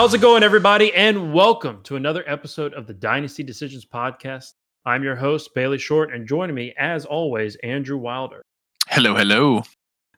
[0.00, 0.94] How's it going, everybody?
[0.94, 4.54] And welcome to another episode of the Dynasty Decisions Podcast.
[4.86, 8.40] I'm your host, Bailey Short, and joining me, as always, Andrew Wilder.
[8.88, 9.62] Hello, hello.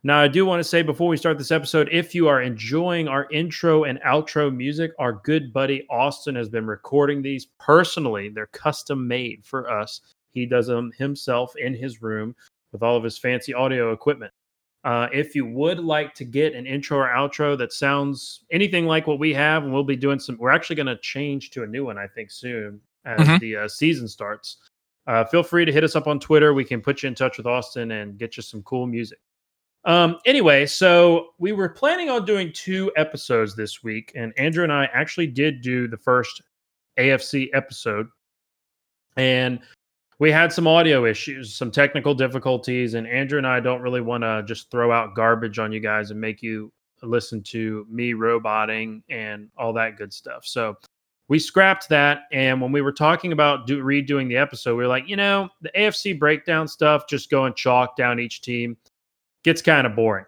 [0.05, 3.09] Now, I do want to say before we start this episode, if you are enjoying
[3.09, 8.29] our intro and outro music, our good buddy Austin has been recording these personally.
[8.29, 10.01] They're custom made for us.
[10.31, 12.37] He does them himself in his room
[12.71, 14.33] with all of his fancy audio equipment.
[14.85, 19.07] Uh, if you would like to get an intro or outro that sounds anything like
[19.07, 21.67] what we have, and we'll be doing some, we're actually going to change to a
[21.67, 23.41] new one, I think, soon as Mhm.
[23.41, 24.57] the uh, season starts.
[25.07, 26.53] Uh, feel free to hit us up on Twitter.
[26.53, 29.19] We can put you in touch with Austin and get you some cool music.
[29.85, 34.73] Um, anyway, so we were planning on doing two episodes this week, and Andrew and
[34.73, 36.43] I actually did do the first
[36.99, 38.09] AFC episode,
[39.17, 39.61] and
[40.19, 44.23] we had some audio issues, some technical difficulties, and Andrew and I don't really want
[44.23, 49.03] to just throw out garbage on you guys and make you listen to me roboting
[49.11, 50.47] and all that good stuff.
[50.47, 50.77] So
[51.29, 54.89] we scrapped that, and when we were talking about do, redoing the episode, we were
[54.89, 58.77] like, you know, the AFC breakdown stuff, just going chalk down each team,
[59.43, 60.27] gets kind of boring.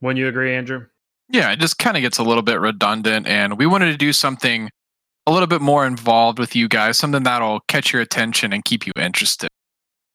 [0.00, 0.86] Wouldn't you agree, Andrew?
[1.28, 4.12] Yeah, it just kind of gets a little bit redundant, and we wanted to do
[4.12, 4.70] something
[5.26, 8.86] a little bit more involved with you guys, something that'll catch your attention and keep
[8.86, 9.48] you interested.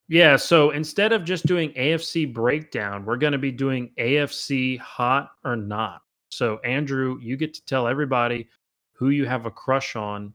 [0.07, 5.31] Yeah, so instead of just doing AFC breakdown, we're going to be doing AFC hot
[5.45, 6.01] or not.
[6.29, 8.49] So, Andrew, you get to tell everybody
[8.93, 10.33] who you have a crush on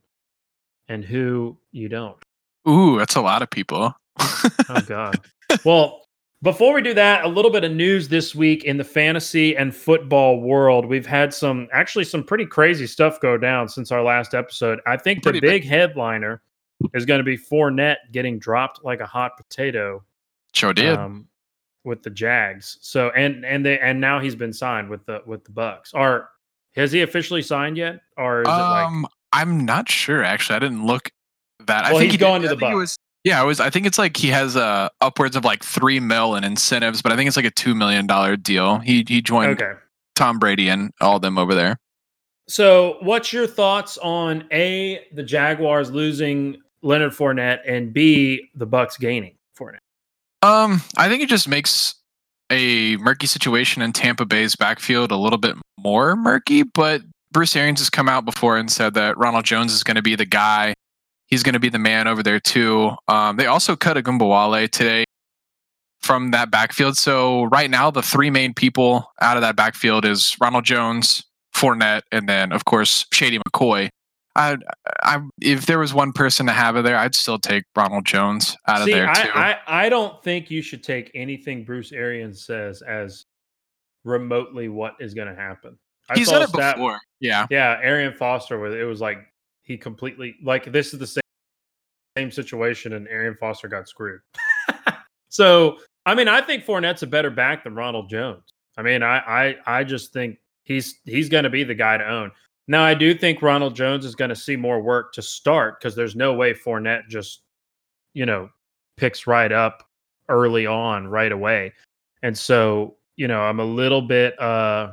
[0.89, 2.17] and who you don't.
[2.69, 3.95] Ooh, that's a lot of people.
[4.69, 5.21] Oh, God.
[5.65, 6.06] well,
[6.43, 9.75] before we do that, a little bit of news this week in the fantasy and
[9.75, 10.85] football world.
[10.87, 14.81] We've had some, actually, some pretty crazy stuff go down since our last episode.
[14.87, 15.65] I think the big big.
[15.65, 16.43] headliner
[16.95, 20.05] is going to be Fournette getting dropped like a hot potato
[20.53, 20.97] Sure did.
[20.99, 21.27] um,
[21.85, 22.79] with the Jags.
[22.83, 25.95] So and and they and now he's been signed with the with the Bucs.
[25.95, 26.29] Or
[26.75, 28.01] has he officially signed yet?
[28.19, 30.57] Or is it like um, I'm not sure actually.
[30.57, 31.11] I didn't look
[31.67, 31.85] that.
[31.87, 32.97] I think he's he did- going to the Bucs.
[33.27, 33.59] Yeah, it was.
[33.59, 37.11] I think it's like he has uh upwards of like three mil in incentives, but
[37.11, 38.79] I think it's like a two million dollar deal.
[38.79, 39.73] He he joined okay?
[40.15, 41.77] Tom Brady and all them over there.
[42.47, 48.97] So what's your thoughts on a the Jaguars losing Leonard Fournette and b the Bucs
[48.97, 49.81] gaining Fournette?
[50.43, 51.97] Um, I think it just makes
[52.53, 56.63] a murky situation in Tampa Bay's backfield a little bit more murky.
[56.63, 60.03] But Bruce Arians has come out before and said that Ronald Jones is going to
[60.03, 60.75] be the guy.
[61.27, 62.93] He's going to be the man over there too.
[63.09, 65.05] Um, they also cut Ogunbowale today
[66.01, 66.97] from that backfield.
[66.97, 72.03] So right now, the three main people out of that backfield is Ronald Jones, Fournette,
[72.13, 73.89] and then of course Shady McCoy.
[74.37, 74.59] I,
[75.03, 78.55] I, if there was one person to have it there, I'd still take Ronald Jones
[78.69, 79.31] out of there I, too.
[79.35, 83.25] I I don't think you should take anything Bruce Arians says as
[84.05, 85.79] remotely what is going to happen.
[86.09, 87.01] I He's done it before.
[87.19, 87.47] Yeah.
[87.51, 89.19] Yeah, Arian Foster was it was like
[89.67, 91.21] he completely like this is the same
[92.17, 94.21] same situation and Arian Foster got screwed.
[95.29, 98.45] so I mean I think Fournette's a better back than Ronald Jones.
[98.79, 102.31] I mean I I I just think he's he's gonna be the guy to own.
[102.69, 106.17] Now I do think Ronald Jones is gonna see more work to start because there's
[106.17, 107.43] no way Fournette just,
[108.15, 108.49] you know,
[108.97, 109.83] picks right up
[110.29, 111.73] early on right away.
[112.23, 114.93] And so, you know, I'm a little bit uh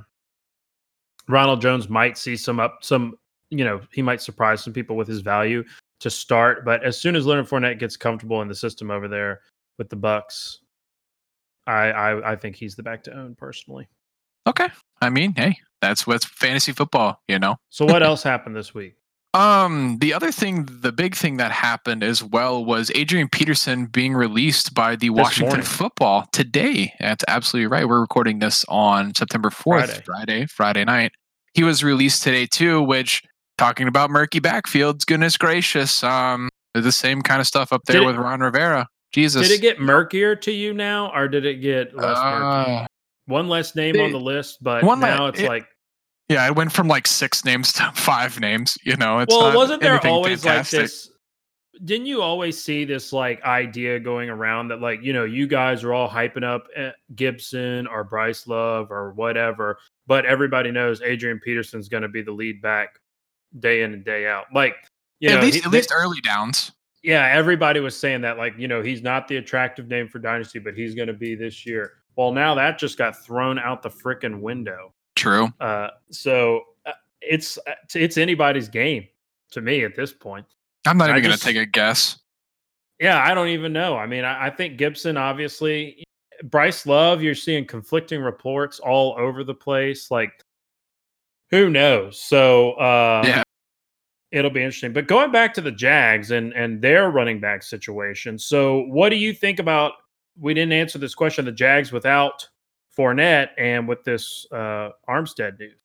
[1.30, 3.18] Ronald Jones might see some up some,
[3.58, 5.64] you know, he might surprise some people with his value
[6.00, 6.66] to start.
[6.66, 9.42] But as soon as Leonard Fournette gets comfortable in the system over there
[9.78, 10.58] with the Bucs,
[11.68, 13.88] I I, I think he's the back to own personally.
[14.48, 14.68] Okay.
[15.02, 17.56] I mean, hey, that's what's fantasy football, you know.
[17.70, 18.96] So what else happened this week?
[19.34, 24.14] Um, the other thing, the big thing that happened as well was Adrian Peterson being
[24.14, 25.66] released by the Washington morning.
[25.66, 26.94] Football today.
[27.00, 27.88] That's absolutely right.
[27.88, 30.04] We're recording this on September fourth, Friday.
[30.06, 31.14] Friday, Friday night.
[31.56, 33.24] He was released today too, which
[33.64, 38.04] talking about murky backfields, goodness gracious, um, the same kind of stuff up there Did
[38.04, 38.88] it- with Ron Rivera.
[39.14, 42.72] Jesus, Did it get murkier to you now, or did it get less murky?
[42.72, 42.86] Uh,
[43.28, 45.68] One less name on the list, but one le- now it's it- like
[46.30, 48.76] yeah, it went from like six names to five names.
[48.84, 50.80] You know, it's well, not wasn't there always fantastic.
[50.80, 51.10] like this?
[51.86, 55.84] Didn't you always see this like idea going around that like you know you guys
[55.84, 59.78] are all hyping up eh, Gibson or Bryce Love or whatever,
[60.08, 63.00] but everybody knows Adrian Peterson's going to be the lead back
[63.60, 64.46] day in and day out.
[64.54, 64.76] Like
[65.20, 66.72] you at know, least he- at least early downs.
[67.04, 70.60] yeah, everybody was saying that like you know he's not the attractive name for Dynasty,
[70.60, 71.94] but he's going to be this year.
[72.16, 74.94] Well, now that just got thrown out the freaking window.
[75.16, 75.50] True.
[75.60, 76.92] Uh, so uh,
[77.22, 77.58] it's
[77.94, 79.08] it's anybody's game
[79.52, 80.46] to me at this point.
[80.86, 82.20] I'm not even going to take a guess.
[83.00, 83.98] Yeah, I don't even know.
[83.98, 86.04] I mean, I, I think Gibson, obviously,
[86.44, 90.12] Bryce Love, you're seeing conflicting reports all over the place.
[90.12, 90.32] Like,
[91.54, 92.20] who knows?
[92.20, 93.44] So uh, Yeah.
[94.32, 94.92] it'll be interesting.
[94.92, 98.40] But going back to the Jags and and their running back situation.
[98.40, 99.94] So what do you think about?
[100.40, 101.46] We didn't answer this question.
[101.46, 102.48] The Jags without
[102.98, 105.76] Fournette and with this uh, Armstead news.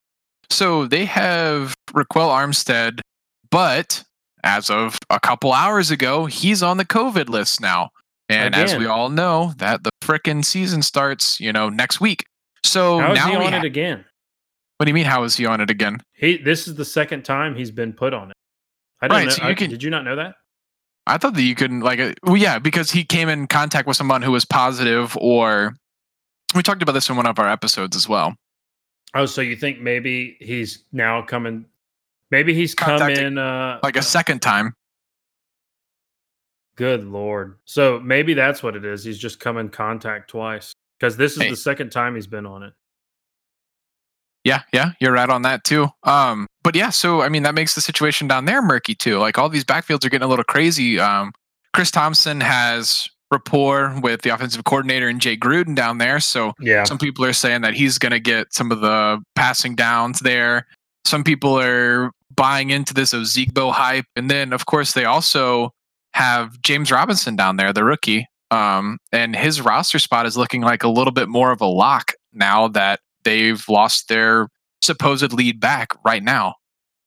[0.51, 3.01] So they have Ryquell Armstead,
[3.51, 4.03] but
[4.45, 7.91] as of a couple hours ago, he's on the COVID list now.
[8.31, 12.25] And as we all know, that the frickin' season starts, you know, next week.
[12.65, 14.05] So How is now he we on ha- it again?
[14.79, 15.05] What do you mean?
[15.05, 16.01] How is he on it again?
[16.15, 18.37] He this is the second time he's been put on it.
[19.03, 19.31] I didn't Right, know.
[19.31, 20.37] so you I- can- did you not know that?
[21.07, 23.97] I thought that you couldn't like, uh, well, yeah, because he came in contact with
[23.97, 25.75] someone who was positive, or
[26.55, 28.35] we talked about this in one of our episodes as well.
[29.15, 31.65] Oh, so you think maybe he's now coming?
[32.31, 33.39] Maybe he's come in.
[33.39, 34.75] Uh, Like a second time.
[36.77, 37.57] Good lord.
[37.65, 39.03] So maybe that's what it is.
[39.03, 41.51] He's just come in contact twice because this is Hey.
[41.51, 42.75] the second time he's been on it.
[44.49, 45.89] Yeah, yeah, you're right on that too.
[46.05, 49.19] Um, but yeah, so I mean that makes the situation down there murky too.
[49.19, 50.99] Like all these backfields are getting a little crazy.
[50.99, 51.33] Um,
[51.75, 56.85] Chris Thompson has rapport with the offensive coordinator and Jay Gruden down there, so Yeah.
[56.85, 60.67] some people are saying that he's going to get some of the passing downs there.
[61.05, 65.73] Some people are buying into this Ozigbo hype, and then of course they also
[66.15, 70.83] have James Robinson down there, the rookie, um, and his roster spot is looking like
[70.83, 74.49] a little bit more of a lock now that they've lost their
[74.81, 76.55] supposed lead back right now,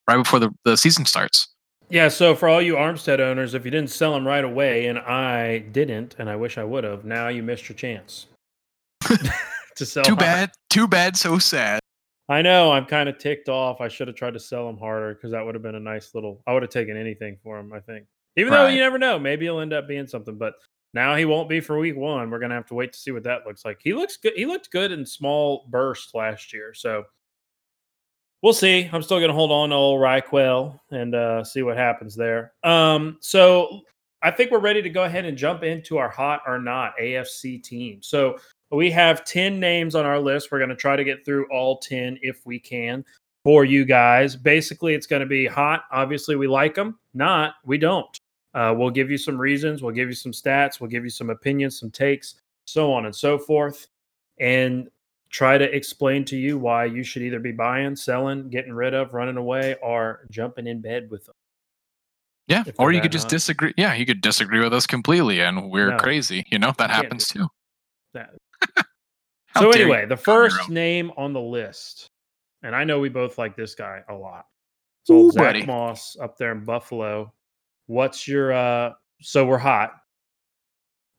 [0.08, 1.48] right before the, the season starts.
[1.90, 2.08] Yeah.
[2.10, 5.60] So for all you Armstead owners, if you didn't sell them right away, and I
[5.60, 8.28] didn't, and I wish I would have, now you missed your chance
[9.76, 10.04] to sell.
[10.04, 10.20] Too high.
[10.20, 11.80] bad, too bad, so sad.
[12.30, 12.72] I know.
[12.72, 13.82] I'm kind of ticked off.
[13.82, 16.16] I should have tried to sell him harder because that would have been a nice
[16.16, 16.42] little.
[16.48, 17.74] I would have taken anything for him.
[17.74, 18.06] I think,
[18.38, 20.38] even though you never know, maybe he'll end up being something.
[20.38, 20.54] But
[20.94, 22.30] now he won't be for week one.
[22.30, 23.80] We're gonna have to wait to see what that looks like.
[23.82, 24.34] He looks good.
[24.36, 27.06] He looked good in small bursts last year, so
[28.42, 28.90] we'll see.
[28.92, 32.54] I'm still gonna hold on to old Ryquell and uh, see what happens there.
[32.64, 33.82] Um, so
[34.22, 37.62] I think we're ready to go ahead and jump into our hot or not AFC
[37.64, 38.00] team.
[38.04, 38.38] So
[38.70, 40.52] we have 10 names on our list.
[40.52, 43.04] We're to try to get through all 10 if we can
[43.44, 44.36] for you guys.
[44.36, 45.84] Basically, it's to be hot.
[45.92, 47.00] Obviously, we like them.
[47.14, 48.16] Not, we don't.
[48.54, 49.82] Uh, we'll give you some reasons.
[49.82, 50.80] We'll give you some stats.
[50.80, 53.88] We'll give you some opinions, some takes, so on and so forth.
[54.40, 54.90] And
[55.30, 59.14] try to explain to you why you should either be buying, selling, getting rid of,
[59.14, 61.36] running away, or jumping in bed with them.
[62.48, 63.32] Yeah, or you could just hot.
[63.32, 63.74] disagree.
[63.78, 65.98] Yeah, you could disagree with us completely, and we're No.
[65.98, 66.44] crazy.
[66.52, 67.48] You know that happens too.
[68.14, 68.34] That-
[69.58, 72.10] so anyway, the first name on the list,
[72.64, 74.48] and I know we both like this guy a lot.
[75.04, 75.66] It's old Ooh, Zach buddy.
[75.66, 77.32] Moss up there in Buffalo.
[77.92, 79.92] What's your uh so we're hot.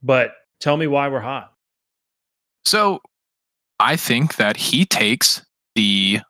[0.03, 1.53] But tell me why we're hot.
[2.65, 3.01] So
[3.79, 6.21] I think that he takes the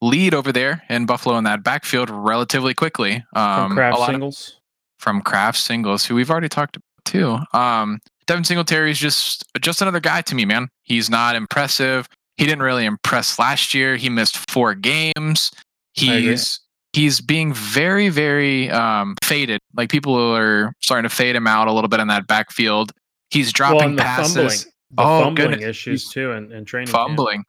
[0.00, 3.24] lead over there in Buffalo in that backfield relatively quickly.
[3.32, 4.60] From Um, a craft lot of- singles.
[5.00, 7.38] from Kraft Singles, who we've already talked about too.
[7.58, 10.68] Um, Devin Singletary is just just another guy to me, man.
[10.84, 12.08] He's not impressive.
[12.36, 13.96] He didn't really impress last year.
[13.96, 15.50] He missed four games.
[15.92, 16.60] He's
[16.94, 19.60] he's being very very um, faded.
[19.76, 22.92] Like people are starting to fade him out a little bit in that backfield.
[23.30, 24.58] He's dropping well, and passes, fumbling.
[24.96, 25.68] Oh, fumbling goodness.
[25.68, 26.92] issues too and, in training.
[26.92, 27.08] camp.
[27.08, 27.44] fumbling.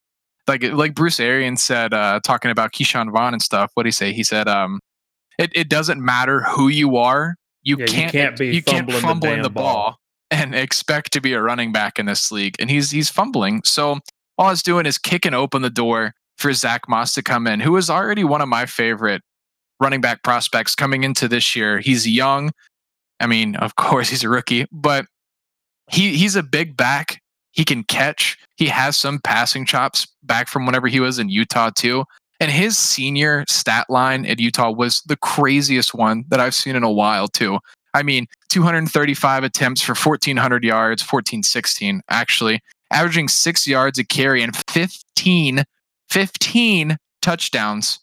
[0.48, 3.72] Like like Bruce Arians said, uh, talking about Ke'Shawn Vaughn and stuff.
[3.74, 4.14] What did he say?
[4.14, 4.80] He said, um,
[5.40, 7.36] it, it doesn't matter who you are.
[7.64, 9.74] You Yeah, can't can't be you can't fumbling the in the ball.
[9.74, 10.00] ball
[10.32, 12.56] and expect to be a running back in this league.
[12.60, 13.62] And he's he's fumbling.
[13.64, 14.00] So
[14.38, 17.75] all it's doing is kicking open the door for Zach Moss to come in, who
[17.78, 19.22] is already one of my favorite
[19.79, 21.79] running back prospects coming into this year.
[21.79, 22.51] He's young.
[23.20, 25.05] I mean, of course, he's a rookie, but
[25.89, 27.22] he he's a big back.
[27.51, 28.38] He can catch.
[28.58, 32.05] He has some passing chops back from whenever he was in Utah too.
[32.41, 36.84] And his senior stat line at Utah was the craziest one that I've seen in
[36.84, 37.60] a while too.
[37.94, 42.60] I mean, 235 attempts for 1400 yards, 1416 actually,
[42.91, 45.63] averaging 6 yards a carry and 15
[46.10, 48.00] 15 touchdowns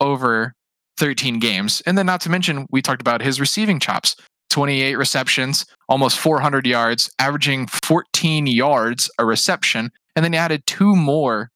[0.00, 0.54] over
[0.96, 1.82] 13 games.
[1.86, 4.16] And then not to mention we talked about his receiving chops.
[4.50, 10.94] 28 receptions, almost 400 yards, averaging 14 yards a reception, and then he added two
[10.94, 11.50] more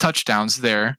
[0.00, 0.96] touchdowns there.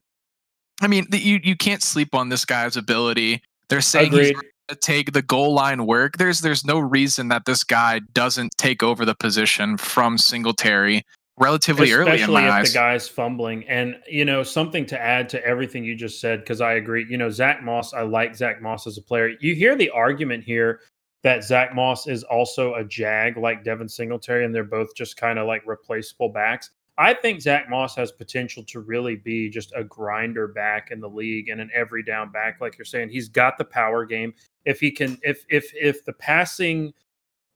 [0.80, 3.42] I mean, the, you you can't sleep on this guy's ability.
[3.68, 4.50] They're saying he's Agreed.
[4.68, 6.16] to take the goal line work.
[6.16, 11.02] There's there's no reason that this guy doesn't take over the position from Singletary
[11.38, 12.72] relatively early in especially my if eyes.
[12.72, 13.66] the guy's fumbling.
[13.68, 17.06] And you know, something to add to everything you just said, because I agree.
[17.08, 19.32] You know, Zach Moss, I like Zach Moss as a player.
[19.40, 20.80] You hear the argument here
[21.22, 25.38] that Zach Moss is also a jag like Devin Singletary, and they're both just kind
[25.38, 26.70] of like replaceable backs.
[26.98, 31.08] I think Zach Moss has potential to really be just a grinder back in the
[31.08, 33.10] league and an every down back, like you're saying.
[33.10, 34.32] He's got the power game.
[34.64, 36.94] If he can, if if if the passing,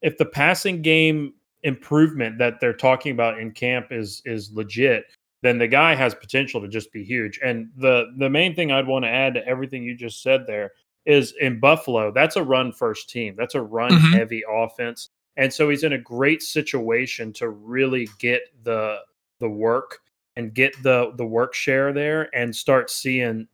[0.03, 5.05] if the passing game improvement that they're talking about in camp is is legit,
[5.43, 7.39] then the guy has potential to just be huge.
[7.45, 10.73] And the the main thing I'd want to add to everything you just said there
[11.07, 13.35] is in Buffalo, that's a run first team.
[13.37, 14.13] That's a run Mhm.
[14.13, 15.11] heavy offense.
[15.37, 19.01] And so he's in a great situation to really get the
[19.41, 20.01] the work
[20.37, 23.49] and get the the work share there and start seeing,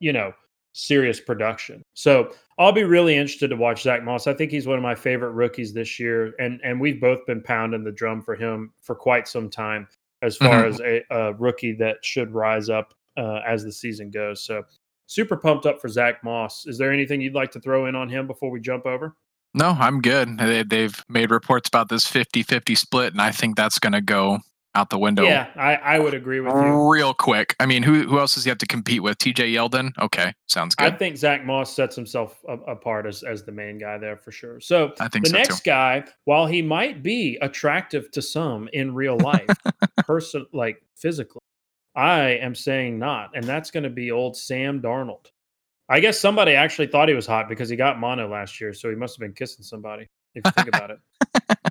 [0.00, 0.32] you know,
[0.72, 1.82] serious production.
[1.94, 4.26] So I'll be really interested to watch Zach Moss.
[4.26, 7.42] I think he's one of my favorite rookies this year, and and we've both been
[7.42, 9.88] pounding the drum for him for quite some time
[10.22, 10.68] as far Mhm.
[10.68, 14.42] as a, a rookie that should rise up uh, as the season goes.
[14.42, 14.62] So
[15.06, 16.66] super pumped up for Zach Moss.
[16.66, 19.16] Is there anything you'd like to throw in on him before we jump over?
[19.54, 20.38] No, I'm good.
[20.38, 24.00] They, they've made reports about this 50 50 split, and I think that's going to
[24.00, 24.38] go
[24.74, 26.88] out the window Yeah, I, I would agree with you.
[26.90, 27.56] real quick.
[27.58, 29.18] I mean, who who else does he have to compete with?
[29.18, 29.92] TJ Yeldon?
[29.98, 30.92] Okay, sounds good.
[30.92, 34.30] I think Zach Moss sets himself a- apart as, as the main guy there for
[34.32, 34.60] sure.
[34.60, 35.70] So I think the so next too.
[35.70, 39.48] guy, while he might be attractive to some in real life,
[40.06, 41.40] person like physically,
[41.96, 45.26] I am saying not, and that's going to be old Sam Darnold.
[45.88, 48.88] I guess somebody actually thought he was hot because he got mono last year, so
[48.88, 50.06] he must have been kissing somebody.
[50.36, 50.98] If you think about it.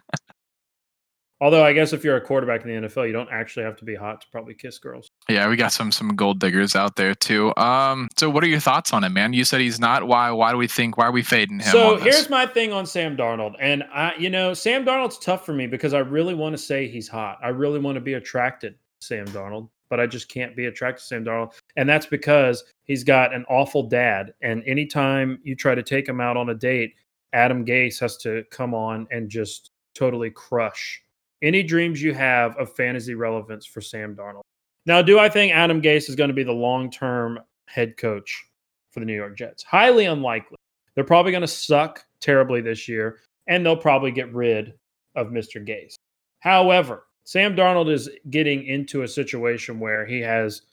[1.42, 3.86] Although I guess if you're a quarterback in the NFL, you don't actually have to
[3.86, 5.10] be hot to probably kiss girls.
[5.30, 7.54] Yeah, we got some some gold diggers out there too.
[7.56, 9.32] Um, so what are your thoughts on him, man?
[9.32, 10.06] You said he's not.
[10.06, 10.32] Why?
[10.32, 10.98] Why do we think?
[10.98, 11.72] Why are we fading him?
[11.72, 15.54] So here's my thing on Sam Darnold, and I, you know, Sam Darnold's tough for
[15.54, 17.38] me because I really want to say he's hot.
[17.42, 21.02] I really want to be attracted to Sam Darnold, but I just can't be attracted
[21.02, 24.34] to Sam Darnold, and that's because he's got an awful dad.
[24.42, 26.96] And anytime you try to take him out on a date,
[27.32, 31.02] Adam Gase has to come on and just totally crush
[31.42, 34.42] any dreams you have of fantasy relevance for Sam Darnold.
[34.86, 38.44] Now, do I think Adam Gase is going to be the long-term head coach
[38.92, 39.64] for the New York Jets?
[39.64, 40.58] Highly unlikely.
[40.96, 44.74] They're probably going to suck terribly this year, and they'll probably get rid
[45.16, 45.66] of Mr.
[45.66, 45.96] Gase.
[46.40, 50.64] However, Sam Darnold is getting into a situation where he has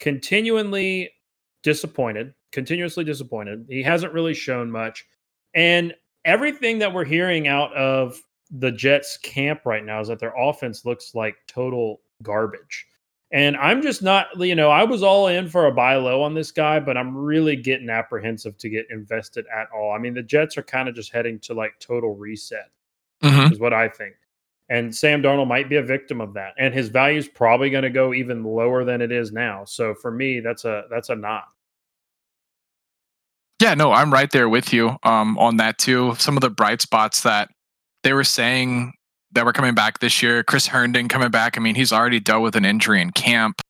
[0.00, 1.10] continually
[1.62, 3.66] disappointed, continuously disappointed.
[3.68, 5.04] He hasn't really shown much.
[5.54, 10.34] And everything that we're hearing out of the Jets camp right now is that their
[10.36, 12.86] offense looks like total garbage.
[13.32, 16.34] And I'm just not, you know, I was all in for a buy low on
[16.34, 19.92] this guy, but I'm really getting apprehensive to get invested at all.
[19.92, 22.70] I mean, the Jets are kind of just heading to like total reset,
[23.22, 23.50] Mhm.
[23.50, 24.14] is what I think.
[24.68, 26.54] And Sam Darnold might be a victim of that.
[26.56, 29.64] And his value is probably going to go even lower than it is now.
[29.64, 31.48] So for me, that's a that's a not.
[33.60, 36.14] Yeah, no, I'm right there with you um, on that too.
[36.18, 37.50] Some of the bright spots that
[38.06, 38.92] they were saying
[39.32, 41.56] that were coming back this year, Chris Herndon coming back.
[41.56, 43.60] I mean, he's already dealt with an injury in camp.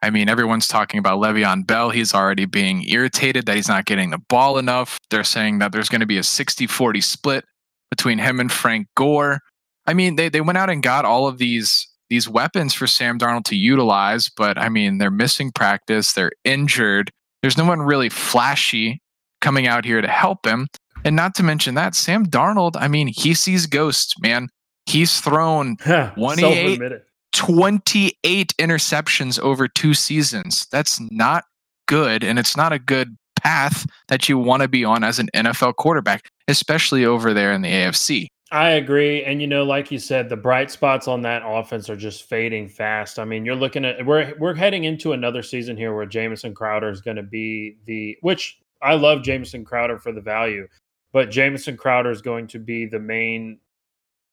[0.00, 1.90] I mean, everyone's talking about Le'Veon Bell.
[1.90, 4.96] He's already being irritated that he's not getting the ball enough.
[5.10, 7.44] They're saying that there's going to be a 60 40 split
[7.90, 9.40] between him and Frank Gore.
[9.88, 13.18] I mean, they, they went out and got all of these these weapons for Sam
[13.18, 17.10] Darnold to utilize, but I mean, they're missing practice, they're injured.
[17.42, 19.00] There's no one really flashy
[19.40, 20.68] coming out here to help him.
[21.04, 24.48] And not to mention that, Sam Darnold, I mean, he sees ghosts, man.
[24.86, 27.02] He's thrown 28 Self-admitted.
[27.32, 30.66] 28 interceptions over two seasons.
[30.72, 31.44] That's not
[31.86, 32.24] good.
[32.24, 35.76] And it's not a good path that you want to be on as an NFL
[35.76, 38.28] quarterback, especially over there in the AFC.
[38.52, 39.22] I agree.
[39.24, 42.68] And you know, like you said, the bright spots on that offense are just fading
[42.68, 43.20] fast.
[43.20, 46.90] I mean, you're looking at we're we're heading into another season here where Jamison Crowder
[46.90, 50.66] is going to be the which I love Jamison Crowder for the value,
[51.12, 53.58] but Jamison Crowder is going to be the main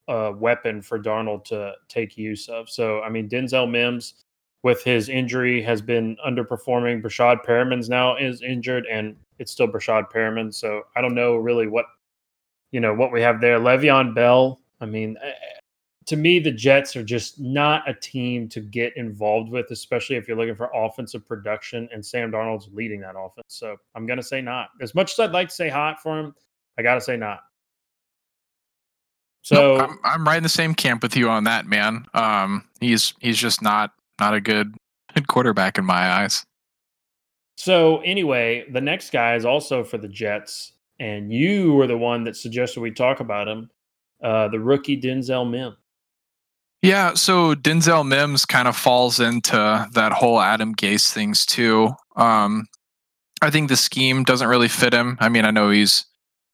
[0.08, 2.70] uh, weapon for Darnold to take use of.
[2.70, 4.26] So I mean, Denzel Mims
[4.64, 7.02] with his injury has been underperforming.
[7.02, 10.54] Breshad Perriman's now is injured, and it's still Breshad Perriman.
[10.54, 11.86] So I don't know really what
[12.72, 13.60] you know what we have there.
[13.60, 14.60] Le'Veon Bell.
[14.80, 15.32] I mean, eh,
[16.06, 20.28] to me, the Jets are just not a team to get involved with, especially if
[20.28, 21.90] you're looking for offensive production.
[21.92, 24.70] And Sam Darnold's leading that offense, so I'm gonna say not.
[24.82, 26.34] As much as I'd like to say hot for him,
[26.78, 27.42] I gotta say not.
[29.42, 32.06] So Nope, I'm, I'm right in the same camp with you on that, man.
[32.14, 34.76] Um, he's he's just not not a good
[35.28, 36.46] quarterback in my eyes.
[37.56, 42.24] So anyway, the next guy is also for the Jets, and you were the one
[42.26, 43.70] that suggested we talk about him.
[44.22, 45.76] Uh, the rookie Denzel Mims.
[46.82, 51.90] Yeah, so Denzel Mims kind of falls into that whole Adam Gase things too.
[52.16, 52.66] Um,
[53.42, 55.18] I think the scheme doesn't really fit him.
[55.20, 56.06] I mean, I know he's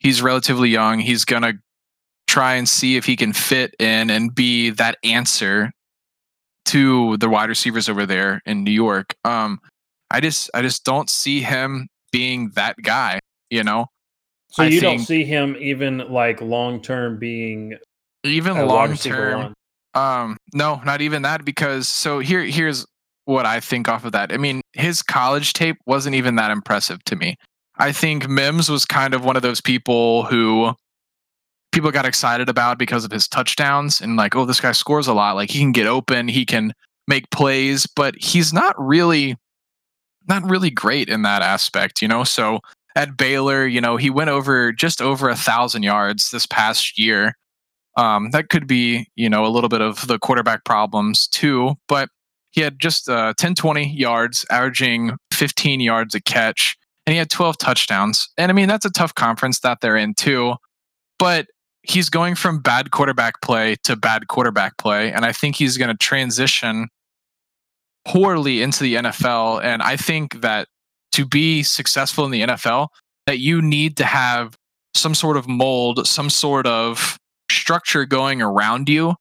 [0.03, 1.00] he's relatively young.
[1.00, 1.53] He's gonna
[2.27, 5.72] try and see if he can fit in and be that answer
[6.65, 9.15] to the wide receivers over there in New York.
[9.25, 9.60] Um,
[10.12, 13.19] I just I just don't see him being that guy.
[13.50, 13.88] You know,
[14.50, 17.77] So I you don't see him even like long term being
[18.24, 19.53] even long term.
[19.93, 22.86] Um, no, not even that because so here here's
[23.25, 24.33] what I think off of that.
[24.33, 27.36] I mean, his college tape wasn't even that impressive to me.
[27.77, 30.73] I think Mims was kind of one of those people who
[31.71, 35.13] people got excited about because of his touchdowns and like, oh, this guy scores a
[35.13, 35.35] lot.
[35.35, 36.73] Like he can get open, he can
[37.07, 39.35] make plays, but he's not really
[40.27, 42.23] not really great in that aspect, you know?
[42.23, 42.61] So
[42.95, 47.35] at Baylor, you know, he went over just over a thousand yards this past year.
[47.97, 52.09] Um, that could be, you know, a little bit of the quarterback problems too, but
[52.51, 57.29] he had just uh, 10, 20 yards, averaging 15 yards a catch, and he had
[57.29, 58.29] 12 touchdowns.
[58.38, 60.55] And I mean, that's a tough conference that they're in too,
[61.19, 61.48] but
[61.83, 65.12] he's going from bad quarterback play to bad quarterback play.
[65.12, 66.88] And I think he's going to transition
[68.05, 69.63] poorly into the NFL.
[69.63, 70.67] And I think that
[71.13, 72.88] to be successful in the NFL,
[73.27, 74.55] that you need to have
[74.95, 77.17] some sort of mold, some sort of
[77.51, 79.15] structure going around you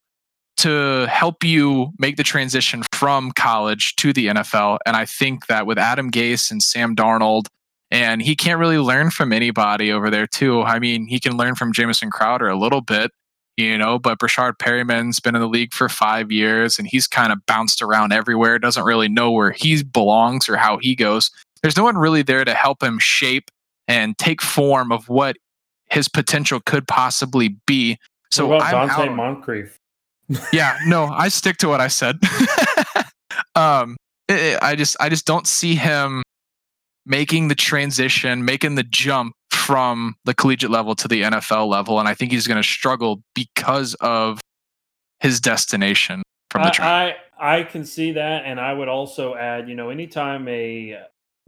[0.59, 4.79] to help you make the transition from college to the NFL.
[4.87, 7.47] And I think that with Adam Gase and Sam Darnold,
[7.93, 10.63] and he can't really learn from anybody over there too.
[10.63, 13.11] I mean, he can learn from Jamison Crowder a little bit,
[13.59, 17.33] you know, but Breshad Perriman's been in the league for five years and he's kind
[17.33, 21.31] of bounced around everywhere, doesn't really know where he belongs or how he goes.
[21.63, 23.51] There's no one really there to help him shape
[23.87, 25.37] and take form of what
[25.91, 27.99] his potential could possibly be.
[28.31, 29.79] So what about I'm Donte out Moncrief?
[30.53, 32.17] yeah no i stick to what i said
[33.55, 33.97] um
[34.31, 36.22] i I just i just don't see him
[37.07, 42.09] making the transition making the jump from the collegiate level to the nfl level and
[42.09, 44.41] i think he's going to struggle because of
[45.21, 49.35] his destination from the train I, I I can see that, and I would also
[49.35, 50.97] add, you know, anytime a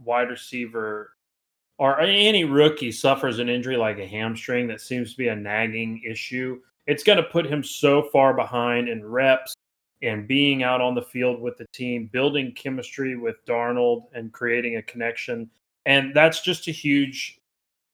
[0.03, 1.13] wide receiver
[1.77, 6.01] or any rookie suffers an injury like a hamstring that seems to be a nagging
[6.05, 9.54] issue, it's going to put him so far behind in reps
[10.01, 14.77] and being out on the field with the team, building chemistry with Darnold and creating
[14.77, 15.49] a connection.
[15.85, 17.39] And that's just a huge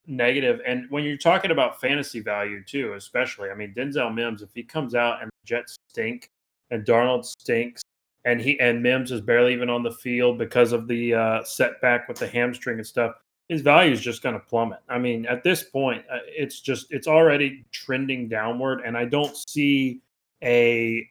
[0.07, 0.61] negative.
[0.65, 4.63] And when you're talking about fantasy value too, especially, I mean, Denzel Mims, if he
[4.63, 6.29] comes out and the Jets stink
[6.69, 7.81] and Darnold stinks
[8.25, 12.07] and he and Mims is barely even on the field because of the uh, setback
[12.07, 13.15] with the hamstring and stuff,
[13.49, 14.79] his value is just going to plummet.
[14.87, 19.35] I mean, at this point, uh, it's just it's already trending downward, and I don't
[19.49, 20.01] see
[20.43, 21.07] a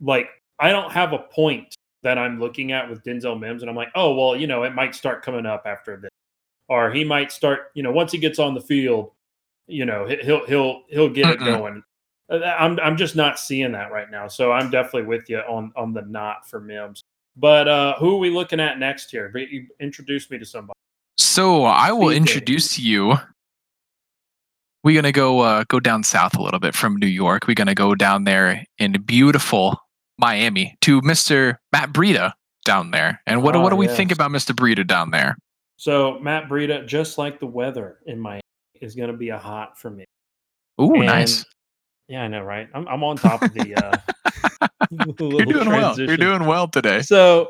[0.00, 3.76] like I don't have a point that I'm looking at with Denzel Mims, and I'm
[3.76, 6.10] like, oh well, you know, it might start coming up after this,
[6.68, 9.12] or he might start, you know, once he gets on the field,
[9.66, 11.82] you know, he- he'll he'll he'll get it going.
[12.30, 15.72] Uh, I'm I'm just not seeing that right now, so I'm definitely with you on
[15.76, 17.02] on the not for Mims.
[17.36, 19.30] But uh who are we looking at next here?
[19.36, 20.76] You Introduce me to somebody.
[21.18, 23.14] so i will introduce you
[24.82, 27.54] we're going to go uh, go down south a little bit from new york we're
[27.54, 29.76] going to go down there in beautiful
[30.20, 32.32] miami to mr matt breida
[32.64, 35.36] down there and what, Ah, what do we think about mr breida down there
[35.76, 38.42] So Matt Breida, just like the weather in Miami,
[38.82, 40.04] is going to be a hot for me.
[40.78, 41.42] Ooh, And- nice.
[42.06, 42.68] Yeah, I know, right?
[42.74, 43.74] I'm I'm on top of the.
[43.76, 43.96] Uh,
[45.20, 45.98] You're doing well.
[45.98, 47.00] You're doing well today.
[47.02, 47.48] So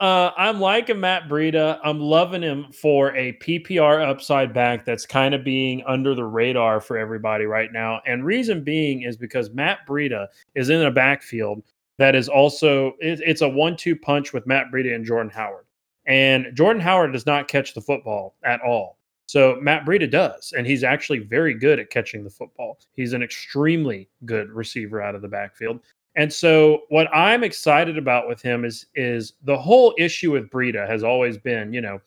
[0.00, 1.80] uh, I'm liking Matt Breida.
[1.82, 6.80] I'm loving him for a PPR upside back that's kind of being under the radar
[6.80, 8.00] for everybody right now.
[8.06, 11.62] And reason being is because Matt Breida is in a backfield
[11.98, 15.64] that is also it, it's a one-two punch with Matt Breida and Jordan Howard.
[16.06, 18.98] And Jordan Howard does not catch the football at all.
[19.26, 22.78] So Matt Breida does, and he's actually very good at catching the football.
[22.94, 25.80] He's an extremely good receiver out of the backfield.
[26.16, 30.86] And so what I'm excited about with him is is the whole issue with Breida
[30.88, 32.00] has always been, you know,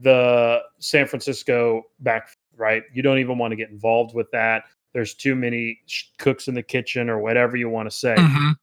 [0.00, 2.82] the San Francisco back right.
[2.92, 4.64] You don't even want to get involved with that.
[4.92, 5.78] There's too many
[6.18, 8.16] cooks in the kitchen or whatever you want to say.
[8.16, 8.54] Mhm.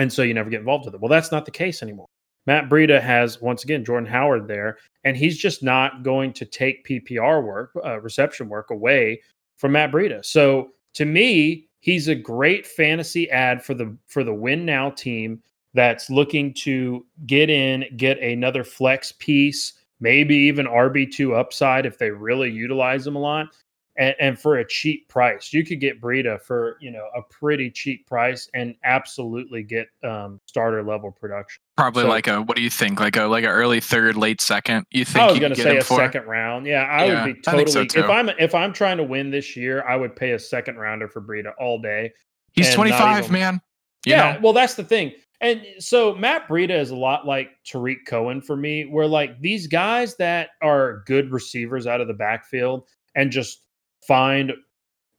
[0.00, 1.00] And so you never get involved with it.
[1.00, 2.06] Well, that's not the case anymore.
[2.46, 6.86] Matt Breida has once again Jordan Howard there, and he's just not going to take
[6.86, 9.20] PPR work, uh, reception work away
[9.58, 10.24] from Matt Breida.
[10.24, 15.42] So to me, he's a great fantasy ad for the for the win now team
[15.74, 21.98] that's looking to get in, get another flex piece, maybe even RB two upside if
[21.98, 23.54] they really utilize him a lot.
[24.00, 27.70] And, and for a cheap price, you could get Breida for you know a pretty
[27.70, 31.60] cheap price and absolutely get um, starter level production.
[31.76, 32.98] Probably So- like a what do you think?
[32.98, 34.86] Like a like an early third, late second.
[34.90, 35.96] You think I was you going to get say a for?
[35.98, 36.64] second round.
[36.66, 38.04] Yeah, I Yeah, would be think so totally.
[38.04, 38.10] if.
[38.10, 41.20] I'm if I'm trying to win this year, I would pay a second rounder for
[41.20, 42.10] Breida all day.
[42.52, 43.60] He's 25, even- man.
[44.06, 44.40] You yeah, know?
[44.42, 45.12] well, that's the thing.
[45.42, 49.66] And so Matt Breida is a lot like Tarik Cohen for me, where like these
[49.66, 53.62] guys that are good receivers out of the backfield and just
[54.02, 54.52] find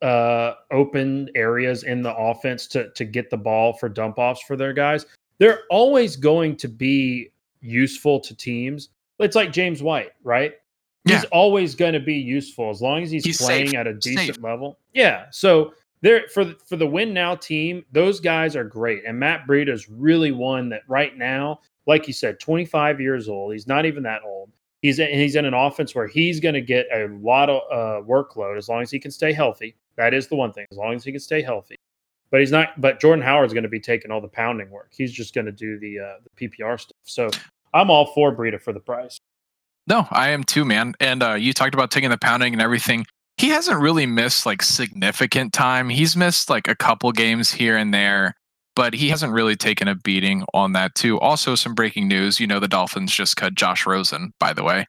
[0.01, 4.55] uh open areas in the offense to to get the ball for dump offs for
[4.55, 5.05] their guys,
[5.37, 8.89] they're always going to be useful to teams.
[9.19, 10.53] It's like James White, right?
[11.05, 11.17] Yeah.
[11.17, 13.77] He's always going to be useful as long as he's, He's playing safe.
[13.77, 14.43] at a decent Safe.
[14.43, 14.79] level.
[14.93, 15.25] Yeah.
[15.31, 19.03] So there for the- for the win now team, those guys are great.
[19.07, 23.53] And Matt Breida is really one that right now, like you said, 25 years old.
[23.53, 24.49] He's not even that old.
[24.81, 28.05] He's in, he's in an offense where he's going to get a lot of uh,
[28.07, 29.75] workload as long as he can stay healthy.
[29.95, 30.65] That is the one thing.
[30.71, 31.75] As long as he can stay healthy.
[32.31, 32.79] But he's not.
[32.79, 34.91] But Jordan Howard's going to be taking all the pounding work.
[34.91, 36.97] He's just going to do the uh, the PPR stuff.
[37.03, 37.29] So
[37.73, 39.17] I'm all for Breida for the price.
[39.87, 40.93] No, I am too, man.
[40.99, 43.05] And uh, you talked about taking the pounding and everything.
[43.37, 45.89] He hasn't really missed like significant time.
[45.89, 48.35] He's missed like a couple games here and there,
[48.75, 51.19] but he hasn't really taken a beating on that too.
[51.19, 52.39] Also, some breaking news.
[52.39, 54.85] You know, the Dolphins just cut Josh Rosen, by the way.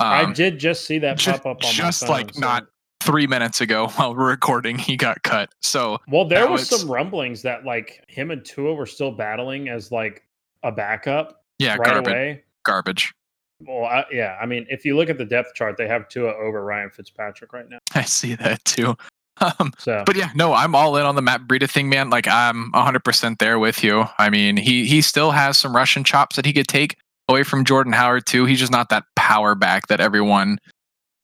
[0.00, 2.66] I Um, did just see that ju- pop up on just phone, like so- not
[3.00, 5.50] three minutes ago while we're recording, he got cut.
[5.62, 9.68] So Well, there was was- some rumblings that like him and Tua were still battling
[9.68, 10.22] as like
[10.62, 12.12] a backup yeah, right garbage.
[12.12, 12.42] away.
[12.64, 13.12] Garbage.
[13.60, 16.34] Well, I, yeah, I mean, if you look at the depth chart, they have Tua
[16.34, 17.78] over Ryan Fitzpatrick right now.
[17.94, 18.96] I see that too.
[19.58, 22.08] Um, So, But yeah, no, I'm all in on the Matt Breida thing, man.
[22.08, 24.06] Like I'm 100% there with you.
[24.18, 26.96] I mean, he he still has some Russian chops that he could take
[27.28, 28.46] away from Jordan Howard too.
[28.46, 30.58] He's just not that power back that everyone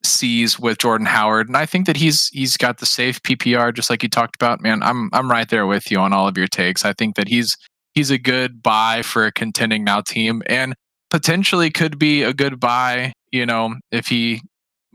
[0.04, 1.48] sees with Jordan Howard.
[1.48, 4.60] And I think that he's he's got the safe PPR just like you talked about,
[4.60, 4.82] man.
[4.82, 6.84] I'm I'm right there with you on all of your takes.
[6.84, 7.56] I think that he's
[7.94, 10.74] he's a good buy for a contending now team and
[11.10, 14.40] potentially could be a good buy, you know, if he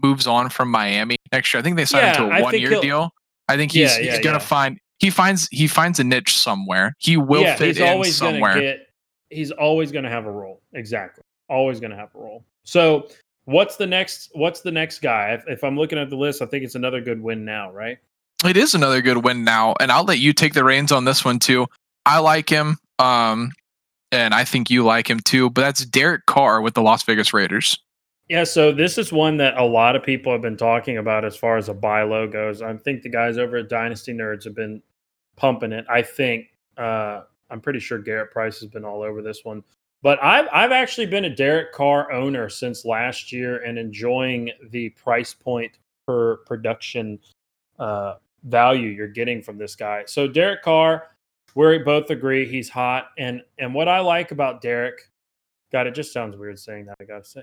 [0.02, 1.60] moves on from Miami next year.
[1.60, 3.12] I think they signed him to a one year deal.
[3.48, 4.40] I think he's Yeah, he's gonna yeah.
[4.40, 6.94] find he finds he finds a niche somewhere.
[6.98, 8.56] He will yeah, fit he's in always going somewhere.
[8.56, 8.88] to get.
[9.30, 10.62] He's always going to have a role.
[10.74, 12.46] Exactly, always going to have a role.
[12.64, 13.10] So,
[13.46, 14.32] what's the next?
[14.34, 15.34] What's the next guy?
[15.34, 17.98] If, if I'm looking at the list, I think it's another good win now, right?
[18.46, 21.26] It is another good win now, and I'll let you take the reins on this
[21.26, 21.68] one too.
[22.06, 23.52] I like him, um,
[24.12, 25.50] and I think you like him too.
[25.50, 27.78] But that's Derek Carr with the Las Vegas Raiders.
[28.30, 31.38] Yeah, so this is one that a lot of people have been talking about as
[31.38, 32.62] far as a buy low goes.
[32.62, 34.82] I think the guys over at Dynasty Nerds have been
[35.38, 35.86] pumping it.
[35.90, 39.64] I think uh, I'm pretty sure Garrett Price has been all over this one.
[40.04, 44.90] But I've I've actually been a Derek Carr owner since last year and enjoying the
[44.90, 47.20] price point per production
[47.80, 50.04] uh, value you're getting from this guy.
[50.06, 51.08] So Derek Carr,
[51.56, 55.10] we both agree he's hot, and and what I like about Derek,
[55.72, 56.98] God, it just sounds weird saying that.
[57.00, 57.42] I gotta say,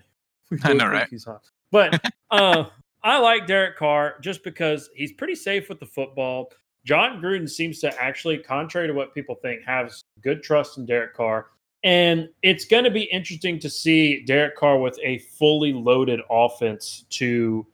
[0.51, 1.09] we I know, right?
[1.09, 2.65] He's hot, but uh,
[3.03, 6.51] I like Derek Carr just because he's pretty safe with the football.
[6.85, 11.15] Jon Gruden seems to actually, contrary to what people think, have good trust in Derek
[11.15, 11.47] Carr.
[11.83, 17.05] And it's going to be interesting to see Derek Carr with a fully loaded offense
[17.11, 17.67] to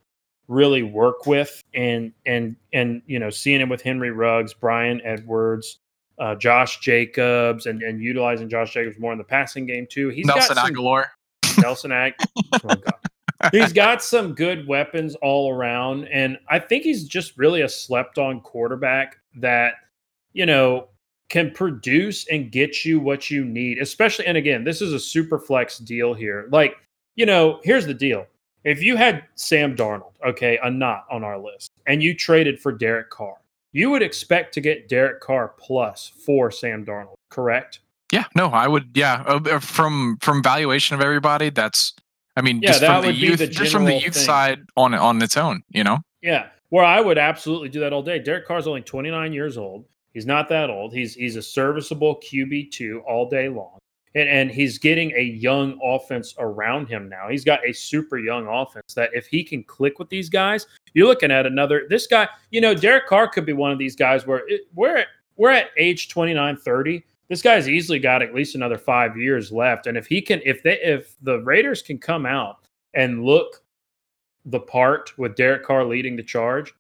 [0.49, 5.79] really work with and and and you know seeing him with Henry Ruggs, Bryan Edwards,
[6.19, 10.09] uh, Josh Jacobs, and and utilizing Josh Jacobs more in the passing game too.
[10.09, 11.07] He's Nelson got some, Agholor.
[11.61, 12.15] Nelson Ag.
[12.65, 12.75] oh
[13.53, 18.41] He's got some good weapons all around, and I think he's just really a slept-on
[18.41, 19.75] quarterback that
[20.35, 20.89] you know
[21.31, 23.79] can produce and get you what you need.
[23.79, 26.49] Especially, and again, this is a super flex deal here.
[26.53, 26.77] Like,
[27.17, 28.27] you know, here's the deal:
[28.65, 32.73] if you had Sam Darnold, okay, a not on our list, and you traded for
[32.73, 33.39] Derek Carr,
[33.73, 37.81] you would expect to get Derek Carr plus for Sam Darnold, correct?
[38.13, 38.91] Yeah, no, I would.
[38.95, 41.95] Yeah, uh, uh, from from valuation of everybody, that's.
[42.37, 44.15] I mean, Yeah, just that from the would be youth, the just from the youth
[44.15, 44.25] thing.
[44.25, 45.99] side on on its own, you know.
[46.23, 46.47] Yeah.
[46.71, 48.21] Where I would absolutely do that all day.
[48.21, 49.85] Derek Carr's only 29 years old.
[50.15, 50.95] He's not that old.
[50.95, 53.79] He's he's a serviceable QB two all day long.
[54.15, 57.29] And and he's getting a young offense around him now.
[57.29, 61.07] He's got a super young offense that if he can click with these guys, you're
[61.09, 64.27] looking at another this guy, you know, Derek Carr could be one of these guys
[64.27, 67.05] where it, we're at, we're at age 29, 30.
[67.31, 70.63] This guy's easily got at least another 5 years left and if he can if
[70.63, 73.63] they if the Raiders can come out and look
[74.45, 76.75] the part with Derek Carr leading the charge,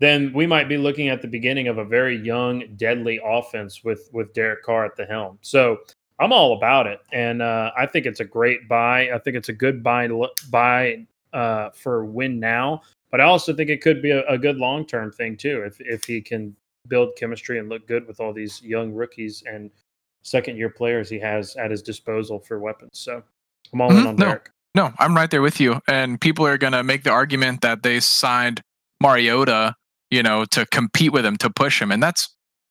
[0.00, 4.08] then we might be looking at the beginning of a very young, deadly offense with
[4.12, 5.38] with Derek Carr at the helm.
[5.42, 5.78] So
[6.18, 9.10] I'm all about it, and uh, I think it's a great buy.
[9.10, 10.08] I think it's a good buy
[10.50, 14.56] buy uh, for win now, but I also think it could be a, a good
[14.56, 16.54] long term thing too if if he can
[16.88, 19.70] build chemistry and look good with all these young rookies and
[20.22, 22.90] second year players he has at his disposal for weapons.
[22.94, 23.22] So
[23.72, 24.26] I'm all in Mhm, on no.
[24.26, 24.50] Derek.
[24.74, 25.80] No, I'm right there with you.
[25.86, 28.62] And people are going to make the argument that they signed
[29.02, 29.74] Mariota,
[30.10, 31.90] you know, to compete with him, to push him.
[31.92, 32.28] And that's,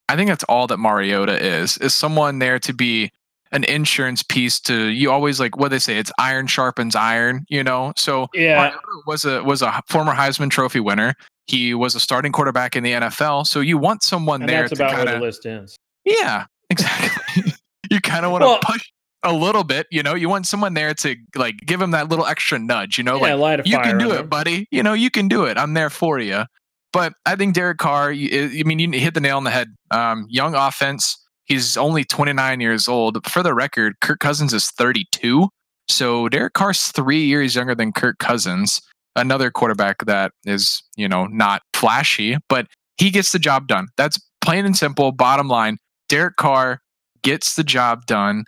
[0.10, 3.12] I think that's all that Mariota is, is someone there to be
[3.54, 7.62] an insurance piece to you always like what they say it's iron sharpens iron you
[7.62, 8.56] know so Yeah.
[8.56, 11.16] Mariota was a was a former Heisman Trophy winner
[11.48, 14.70] he was a starting quarterback in the NFL so you want someone And there that's
[14.70, 15.76] to about kind where of the list ends.
[16.06, 17.54] yeah exactly
[17.92, 18.82] you kind of want to Well- push
[19.24, 22.26] a little bit you know you want someone there to like give him that little
[22.26, 24.68] extra nudge you know yeah, like you can do it, buddy.
[24.72, 25.58] You know, you can do it.
[25.60, 26.46] I'm there for you.
[26.92, 29.68] But I think Derek Carr, you- I mean, you hit the nail on the head.
[29.92, 31.18] Um, young offense.
[31.46, 33.26] He's only 29 years old.
[33.28, 35.50] For the record, Kirk Cousins is 32.
[35.88, 38.82] So Derek Carr's three years younger than Kirk Cousins,
[39.16, 42.66] another quarterback that is, you know, not flashy, but
[42.98, 43.88] he gets the job done.
[43.98, 45.12] That's plain and simple.
[45.12, 45.78] Bottom line,
[46.12, 46.82] Derek Carr
[47.24, 48.44] gets the job done.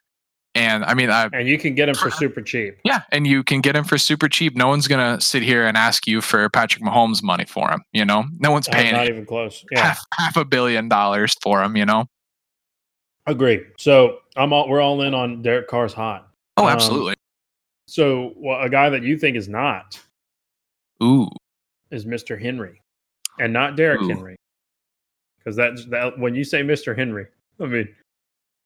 [0.56, 2.78] And I mean, I, And you can get him for super cheap.
[2.84, 4.56] yeah, and you can get him for super cheap.
[4.56, 7.82] No one's gonna sit here and ask you for Patrick Mahomes money for him.
[7.92, 9.66] You know, no one's Uh, paying not even close.
[9.72, 11.76] Yeah, half half a billion dollars for him.
[11.76, 12.06] You know.
[13.26, 13.62] agree.
[13.80, 16.28] So I'm all we're all in on Derek Carr's hot.
[16.58, 17.16] Oh, Um, absolutely.
[17.88, 20.00] So well, a guy that you think is not
[21.02, 21.30] Ooh,
[21.90, 22.40] is Mr.
[22.40, 22.80] Henry,
[23.40, 24.08] and not Derrick Ooh.
[24.10, 24.36] Henry,
[25.40, 26.96] because that's that when you say Mr.
[26.96, 27.26] Henry,
[27.60, 27.96] I mean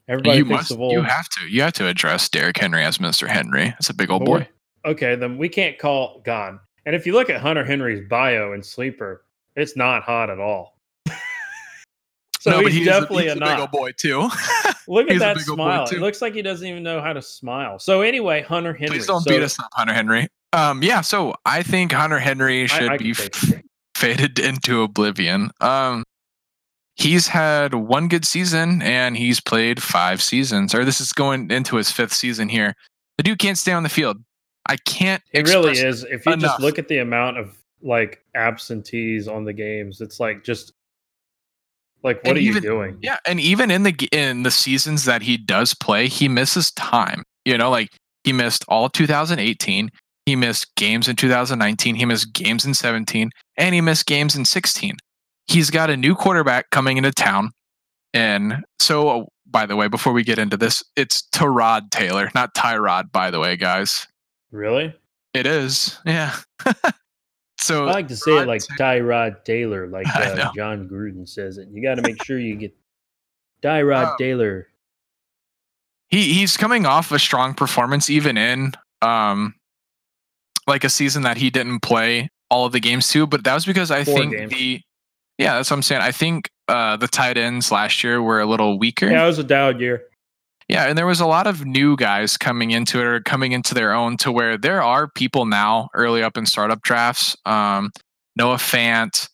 [0.08, 0.72] everybody you thinks must.
[0.72, 1.48] of old You have to.
[1.48, 3.28] You have to address Derrick Henry as Mr.
[3.28, 3.66] Henry.
[3.66, 4.48] That's a big old boy.
[4.86, 6.60] Okay, then we can't call gone.
[6.86, 9.26] And if you look at Hunter Henry's bio in Sleeper,
[9.58, 10.80] it's not hot at all.
[12.40, 14.30] so no, but he's he's a- definitely he's a, a, big old boy too.
[14.88, 15.86] Look at that big old boy, smile.
[15.92, 17.80] It looks like he doesn't even know how to smile.
[17.80, 18.98] So anyway, Hunter Henry.
[18.98, 20.30] Please don't so beat us up, Hunter Henry.
[20.54, 21.02] Um, yeah.
[21.02, 23.66] So I think Hunter Henry should I be can take it.
[23.96, 25.52] faded into oblivion.
[25.60, 26.06] Um,
[26.98, 31.78] he's had one good season and he's played five seasons, or this is going into
[31.78, 32.76] his fifth season here.
[33.18, 34.18] The dude can't stay on the field.
[34.68, 35.24] I can't.
[35.32, 36.04] It really is.
[36.04, 36.52] If you enough.
[36.52, 40.74] just look at the amount of like absentees on the games, it's like just
[42.04, 42.98] like what And are you doing?
[43.02, 47.24] Yeah, and even in the in the seasons that he does play, he misses time.
[47.46, 47.90] You know, like
[48.24, 49.90] he missed all 2018.
[50.26, 51.96] He missed games in 2019.
[51.96, 54.98] He missed games in 17, and he missed games in 16.
[55.48, 57.52] He's got a new quarterback coming into town,
[58.14, 62.54] and so uh, by the way, before we get into this, it's Tyrod Taylor, not
[62.54, 63.12] Tyrod.
[63.12, 64.08] By the way, guys,
[64.52, 64.94] Really?
[65.34, 66.00] it is.
[66.06, 66.36] Yeah.
[67.60, 70.52] so I like to say it like Tyrod Taylor, like uh.
[70.56, 71.70] Jon Gruden says it.
[71.72, 72.76] You got to make sure you get
[73.64, 74.16] Tyrod Oh.
[74.20, 74.68] Taylor.
[76.10, 79.56] he he's coming off a strong performance even in um
[80.68, 83.66] like a season that he didn't play all of the games too but that was
[83.66, 84.52] because i Four think games.
[84.52, 84.82] the
[85.38, 88.46] yeah that's what i'm saying i think uh the tight ends last year were a
[88.46, 90.04] little weaker Yeah, it was a Dowd year.
[90.68, 93.74] yeah and there was a lot of new guys coming into it or coming into
[93.74, 97.92] their own to where there are people now early up in startup drafts um
[98.36, 99.30] noah fant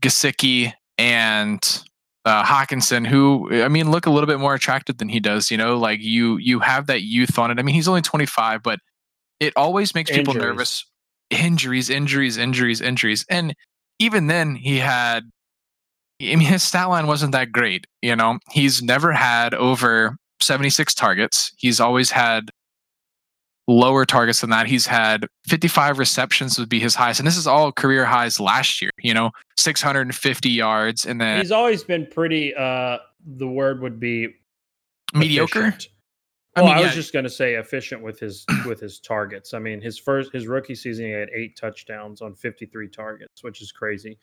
[0.00, 1.82] Gesicki and
[2.24, 5.50] uh, Hockenson, who I mean, look a little bit more attractive than he does.
[5.50, 7.58] You know, like you you have that youth on it.
[7.58, 8.78] I mean, he's only 25, but
[9.40, 10.84] it always makes people nervous.
[11.30, 13.54] Injuries, injuries, injuries, injuries, and
[13.98, 15.24] even then, he had.
[16.20, 17.86] I mean, his stat line wasn't that great.
[18.02, 21.52] You know, he's never had over 76 targets.
[21.56, 22.50] He's always had
[23.68, 24.66] lower targets than that.
[24.66, 28.82] He's had 55 receptions would be his highest, and this is all career highs last
[28.82, 28.90] year.
[29.00, 32.54] You know, 650 yards, and then He's always been pretty.
[32.54, 32.98] uh
[33.36, 34.34] The word would be
[35.14, 35.66] mediocre.
[35.68, 35.88] efficient.
[36.56, 36.96] I Well, I, mean, was yeah.
[36.96, 39.54] just going to say efficient with his with his targets.
[39.54, 43.60] I mean, his first his rookie season he had eight touchdowns on 53 targets, which
[43.62, 44.18] is crazy.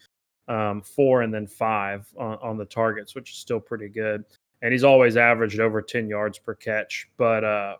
[0.47, 4.23] Um, four and then five on, on the targets, which is still pretty good.
[4.61, 7.07] And he's always averaged over 10 yards per catch.
[7.17, 7.75] But uh,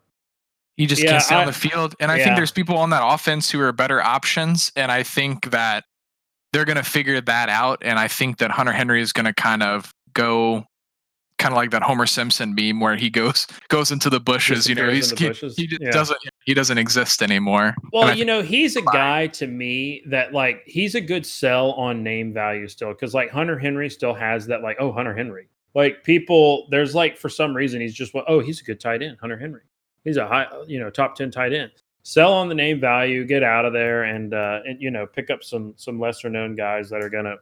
[0.76, 1.96] He just Yeah, can't stay I- on the field.
[2.00, 2.24] And I yeah.
[2.24, 4.72] think there's people on that offense who are better options.
[4.76, 5.84] And I think that
[6.54, 7.80] they're going to figure that out.
[7.82, 10.66] And I think that Hunter Henry is going to kind of go
[11.38, 14.68] kind of like that Homer Simpson meme where he goes goes into the bushes.
[14.68, 15.56] You know, he's he, bushes.
[15.56, 15.92] he Yeah.
[15.92, 17.76] doesn't he doesn't exist anymore.
[17.92, 21.26] Well, And I you know, he's a guy to me that like he's a good
[21.26, 25.16] sell on name value still because like Hunter Henry still has that like oh Hunter
[25.16, 28.80] Henry like people there's like for some reason he's just well oh he's a good
[28.80, 29.62] tight end Hunter Henry
[30.04, 31.72] he's a high you know top ten tight end
[32.04, 35.30] sell on the name value get out of there and uh and you know pick
[35.30, 37.36] up some some lesser known guys that are gonna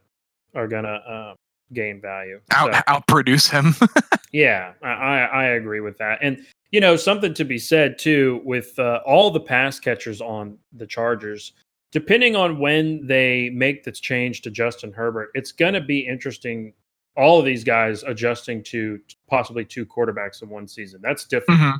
[0.55, 1.33] are gonna uh,
[1.73, 3.75] gain value out So- outproduce him.
[4.31, 6.19] yeah, I, I agree with that.
[6.21, 10.57] And you know, something to be said too with uh, all the pass catchers on
[10.73, 11.53] the Chargers.
[11.91, 16.73] Depending on when they make this change to Justin Herbert, it's going to be interesting.
[17.15, 20.99] All of these guys adjusting to possibly two quarterbacks in one season.
[21.03, 21.61] That's different.
[21.61, 21.77] Mhm.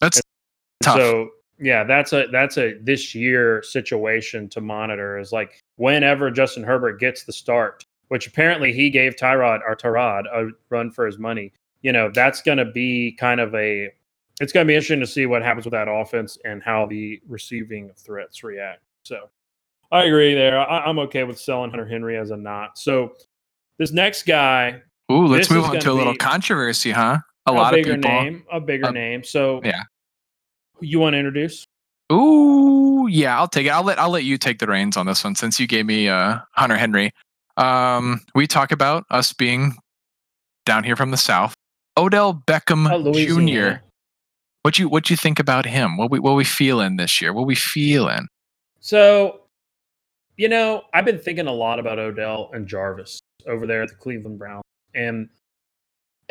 [0.00, 0.22] That's
[0.82, 0.96] tough.
[0.96, 5.18] So yeah, that's a that's a this year situation to monitor.
[5.18, 10.24] Is like whenever Justin Herbert gets the start, which apparently he gave Tyrod or Tyrod
[10.26, 11.52] a run for his money.
[11.80, 13.88] You know, that's going to be kind of a
[14.40, 17.20] it's going to be interesting to see what happens with that offense and how the
[17.28, 18.80] receiving threats react.
[19.04, 19.28] So
[19.92, 20.58] I agree there.
[20.58, 22.78] I, am okay with selling Hunter Henry as a not.
[22.78, 23.12] So
[23.78, 24.82] this next guy.
[25.12, 27.18] Ooh, let's move on to a little controversy, huh?
[27.46, 27.98] A, a lot of people.
[27.98, 29.22] name, a bigger uh, name.
[29.22, 29.84] So yeah,
[30.80, 31.64] you want to introduce?
[32.12, 33.70] Ooh, yeah, I'll take it.
[33.70, 36.08] I'll let I'll let you take the reins on this one since you gave me
[36.08, 37.12] uh, Hunter Henry.
[37.56, 39.76] Um, we talk about us being
[40.64, 41.54] down here from the south.
[41.96, 43.82] Odell Beckham oh, Jr.
[44.62, 45.96] What you what you think about him?
[45.96, 47.32] What we what we feeling this year?
[47.32, 48.28] What we feeling?
[48.80, 49.40] So,
[50.36, 53.94] you know, I've been thinking a lot about Odell and Jarvis over there at the
[53.94, 55.28] Cleveland Browns, and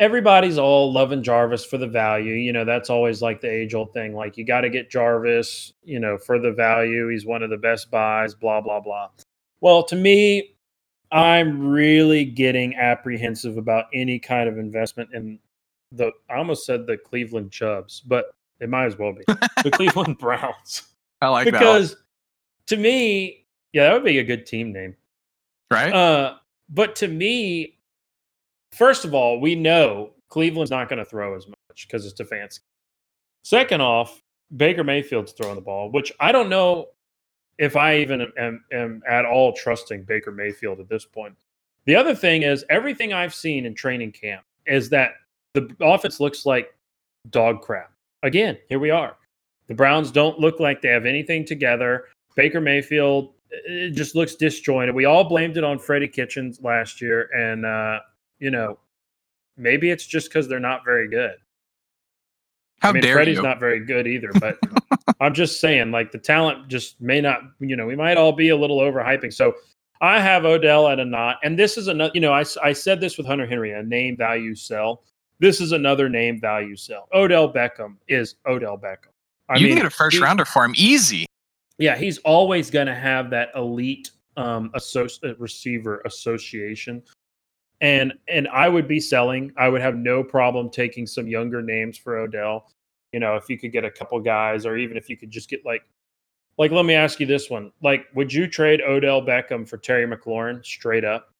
[0.00, 2.34] everybody's all loving Jarvis for the value.
[2.34, 4.14] You know, that's always like the age old thing.
[4.14, 7.08] Like, you got to get Jarvis, you know, for the value.
[7.08, 9.10] He's one of the best buys, blah, blah, blah.
[9.60, 10.56] Well, to me,
[11.12, 15.38] I'm really getting apprehensive about any kind of investment in
[15.92, 19.24] the I almost said the Cleveland Chubs, but it might as well be
[19.64, 20.82] the Cleveland Browns.
[21.20, 21.52] I like that.
[21.52, 21.96] because
[22.66, 24.96] to me, yeah, that would be a good team name,
[25.70, 25.92] right?
[25.92, 26.36] Uh,
[26.68, 27.78] but to me,
[28.72, 32.60] first of all, we know Cleveland's not going to throw as much because it's Stefanski.
[33.42, 34.22] Second off,
[34.56, 36.88] Baker Mayfield's throwing the ball, which I don't know
[37.60, 41.36] if I even am, am at all trusting Baker Mayfield at this point.
[41.84, 45.12] The other thing is everything I've seen in training camp is that
[45.52, 46.74] the offense looks like
[47.28, 47.92] dog crap.
[48.22, 49.16] Again, here we are.
[49.68, 52.06] The Browns don't look like they have anything together.
[52.34, 54.94] Baker Mayfield it just looks disjointed.
[54.94, 58.00] We all blamed it on Freddie Kitchens last year, and uh,
[58.38, 58.78] you know,
[59.56, 61.34] maybe it's just because they're not very good.
[62.80, 63.42] How I mean, dare Freddie's you?
[63.42, 64.58] not very good either, but
[65.20, 67.40] I'm just saying, like the talent just may not.
[67.60, 69.32] You know, we might all be a little overhyping.
[69.32, 69.54] So
[70.00, 72.10] I have Odell at a not, and this is another.
[72.14, 75.02] You know, I I said this with Hunter Henry, a name value sell.
[75.40, 77.08] This is another name value sell.
[77.14, 79.12] Odell Beckham is Odell Beckham.
[79.48, 81.26] I you mean, can get a first rounder for him easy.
[81.78, 87.02] Yeah, he's always going to have that elite um, associ- uh, receiver association.
[87.80, 89.52] And and I would be selling.
[89.56, 92.70] I would have no problem taking some younger names for Odell.
[93.12, 95.48] You know, if you could get a couple guys, or even if you could just
[95.48, 95.82] get like,
[96.58, 100.06] like let me ask you this one: like, would you trade Odell Beckham for Terry
[100.06, 101.32] McLaurin straight up?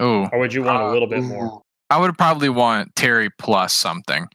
[0.00, 1.62] Oh, or would you want uh, a little bit more?
[1.90, 4.26] I would probably want Terry plus something.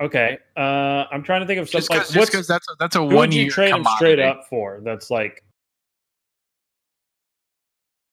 [0.00, 1.96] Okay, uh, I'm trying to think of something.
[1.96, 2.12] Like that.
[2.14, 3.90] Just because like, that's a, that's a one year trade commodity.
[3.90, 4.80] him straight up for?
[4.82, 5.44] That's like,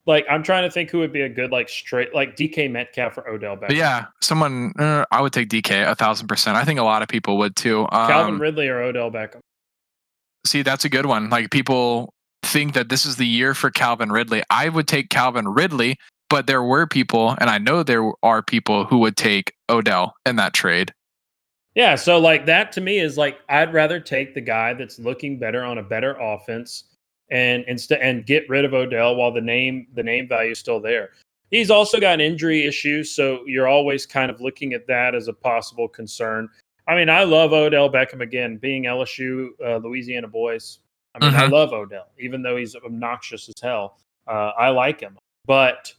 [0.10, 3.18] like I'm trying to think who would be a good like straight like DK Metcalf
[3.18, 3.76] or Odell Beckham.
[3.76, 6.58] Yeah, someone uh, I would take DK a thousand percent.
[6.58, 7.82] I think a lot of people would too.
[7.92, 9.40] Um, Calvin Ridley or Odell Beckham.
[10.46, 11.30] See, that's a good one.
[11.30, 14.44] Like people think that this is the year for Calvin Ridley.
[14.50, 15.98] I would take Calvin Ridley
[16.30, 20.36] but there were people, and I know there are people who would take Odell in
[20.38, 20.94] that trade.
[21.76, 25.40] Yeah, so like that to me is like I'd rather take the guy that's looking
[25.40, 26.84] better on a better offense
[27.32, 30.80] and instead and get rid of Odell while the name the name value is still
[30.80, 31.12] there.
[31.52, 35.28] He's also got an injury issue, so you're always kind of looking at that as
[35.28, 36.48] a possible concern.
[36.88, 40.80] I mean, I love Odell Beckham again, being LSU, uh, Louisiana boys.
[41.16, 41.42] I mean, mm-hmm.
[41.42, 43.98] I love Odell, even though he's obnoxious as hell.
[44.28, 45.92] Uh, I like him, but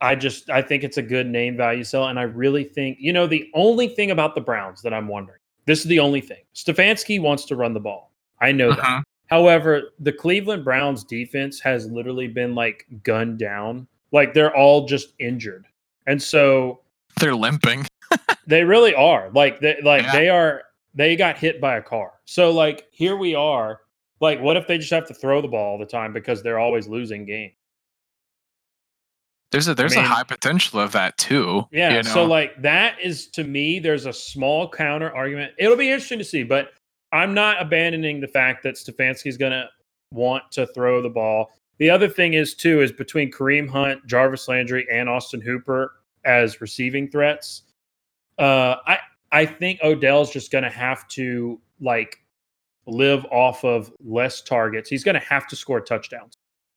[0.00, 3.12] I just I think it's a good name value sell, and I really think you
[3.12, 5.40] know the only thing about the Browns that I'm wondering.
[5.66, 6.42] This is the only thing.
[6.54, 8.12] Stefanski wants to run the ball.
[8.40, 8.82] I know uh-huh.
[8.98, 9.04] that.
[9.28, 13.86] However, the Cleveland Browns defense has literally been like gunned down.
[14.10, 15.66] Like they're all just injured,
[16.06, 16.80] and so
[17.20, 17.86] they're limping.
[18.46, 19.30] they really are.
[19.34, 20.12] Like they like yeah.
[20.12, 20.62] they are.
[20.94, 22.12] They got hit by a car.
[22.24, 23.80] So like here we are.
[24.20, 26.58] Like what if they just have to throw the ball all the time because they're
[26.58, 27.52] always losing games?
[29.50, 31.66] There's a there's I mean, a high potential of that too.
[31.70, 31.90] Yeah.
[31.90, 32.10] You know?
[32.10, 35.52] So like that is to me, there's a small counter argument.
[35.58, 36.72] It'll be interesting to see, but
[37.12, 39.68] I'm not abandoning the fact that Stefanski's gonna
[40.12, 41.52] want to throw the ball.
[41.78, 45.94] The other thing is too is between Kareem Hunt, Jarvis Landry, and Austin Hooper
[46.24, 47.62] as receiving threats.
[48.38, 48.98] Uh, I
[49.32, 52.22] I think Odell's just gonna have to like
[52.86, 54.88] live off of less targets.
[54.88, 56.34] He's gonna have to score touchdowns.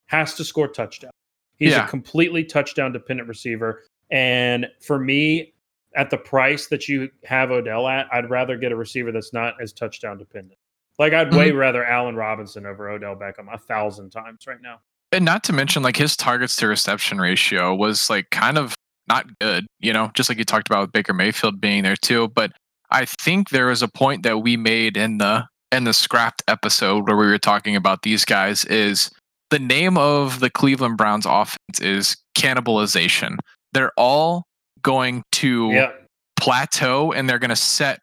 [0.08, 1.14] Has to score touchdowns.
[1.58, 1.86] He's yeah.
[1.86, 3.84] a completely touchdown dependent receiver.
[4.10, 5.54] And for me,
[5.96, 9.56] at the price that you have Odell at, I'd rather get a receiver that's not
[9.62, 10.58] as touchdown dependent.
[11.00, 11.38] Like I'd mm-hmm.
[11.38, 14.80] way rather Allen Robinson over Odell Beckham a thousand times right now.
[15.12, 18.76] And not to mention, like his targets to reception ratio was like kind of
[19.08, 22.30] not good, you know, just like you talked about with Baker Mayfield being there too.
[22.30, 22.54] But
[22.92, 27.08] I think there was a point that we made in the in the scrapped episode
[27.08, 29.10] where we were talking about these guys is
[29.50, 33.38] the name of the Cleveland Browns offense is cannibalization.
[33.74, 34.44] They're all
[34.84, 35.92] going to yeah.
[36.36, 38.00] plateau and they're going to set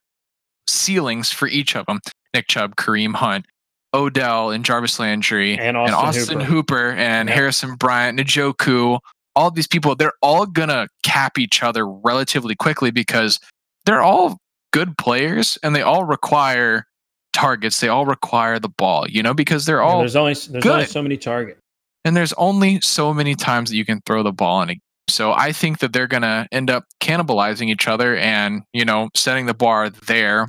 [0.66, 2.01] ceilings for each of them.
[2.35, 3.47] Nick Chubb, Kareem Hunt,
[3.95, 6.91] Odell, and Jarvis Landry, And Austin, Austin Hooper.
[6.91, 7.37] Hooper, and Yep.
[7.37, 8.99] Harrison Bryant, Njoku,
[9.35, 13.41] all these people, they're all gonna cap each other relatively quickly because
[13.87, 14.39] they're all
[14.72, 16.85] good players and they all require
[17.33, 17.81] targets.
[17.81, 20.85] They all require the ball, you know, because they're Yeah, all there's only there's only
[20.87, 21.61] so many targets.
[22.05, 24.81] and there's only so many times that you can throw the ball in a.
[25.09, 29.46] So I think that they're gonna end up cannibalizing each other and, you know, setting
[29.46, 30.48] the bar there,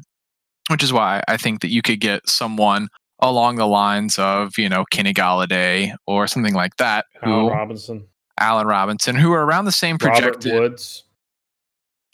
[0.70, 2.90] which is why I think that you could get someone
[3.22, 8.08] along the lines of, you know, Kenny Golladay or something like that, who Allen Robinson,
[8.40, 10.54] Allen Robinson, who are around the same Robert projected.
[10.54, 11.04] Woods.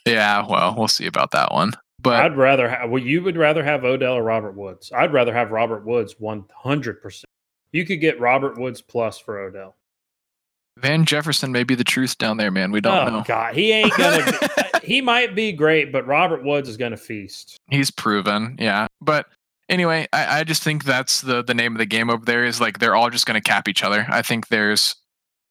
[0.05, 1.73] Yeah, well, we'll see about that one.
[1.99, 2.91] But I'd rather have.
[2.91, 4.91] Well, you would rather have Odell or Robert Woods.
[4.95, 7.25] I'd rather have Robert Woods one hundred percent.
[7.71, 9.75] You could get Robert Woods plus for Odell.
[10.77, 12.71] Van Jefferson may be the truth down there, man.
[12.71, 13.23] We don't oh know.
[13.25, 14.25] God, he ain't gonna.
[14.25, 17.57] be, he might be great, but Robert Woods is gonna feast.
[17.69, 18.87] He's proven, yeah.
[19.01, 19.27] But
[19.69, 22.59] anyway, I, I just think that's the the name of the game over there is
[22.59, 24.05] like they're all just going to cap each other.
[24.09, 24.95] I think there's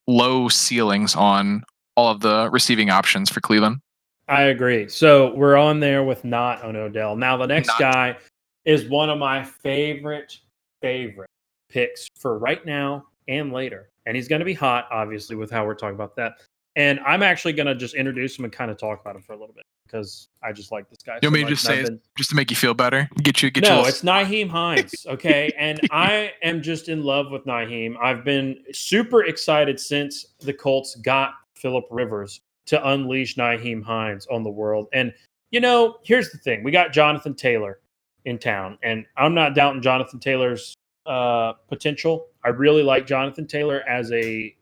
[0.07, 1.65] low ceilings on
[1.97, 3.81] all of the receiving options for Cleveland.
[4.29, 4.89] I agree.
[4.89, 7.17] So we're on there with not on Odell.
[7.17, 7.79] Now the next Not.
[7.79, 8.17] guy
[8.65, 10.39] is one of my favorite
[10.81, 11.29] favorite
[11.69, 15.65] picks for right now and later, and he's going to be hot, obviously, with how
[15.67, 16.35] we're talking about that.
[16.77, 19.33] And I'm actually going to just introduce him and kind of talk about him for
[19.33, 21.19] a little bit because I just like this guy.
[21.23, 23.51] You want me to just say been- Just to make you feel better, get you
[23.51, 23.87] get no, you.
[23.87, 25.07] it's Nyheim Hines.
[25.07, 25.53] Okay.
[25.57, 27.95] and I am just in love with Nyheim.
[28.03, 34.43] I've been super excited since the Colts got Philip Rivers to unleash Nyheim Hines on
[34.43, 34.89] the world.
[34.93, 35.13] And,
[35.51, 37.79] you know, here's the thing we got Jonathan Taylor
[38.25, 40.75] in town, and I'm not doubting Jonathan Taylor's
[41.07, 42.27] uh, potential.
[42.45, 44.55] I really like Jonathan Taylor as a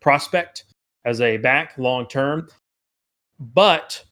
[0.00, 0.64] prospect,
[1.04, 2.48] as a back long term.
[3.38, 4.04] But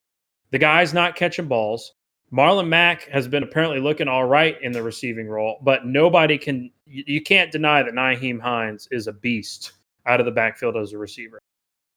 [0.50, 1.94] the guy's not catching balls.
[2.32, 6.70] Marlon Mack has been apparently looking all right in the receiving role, but nobody can,
[6.86, 9.72] you, can't deny that Nyheim Hines is a beast
[10.06, 11.40] out of the backfield as a receiver.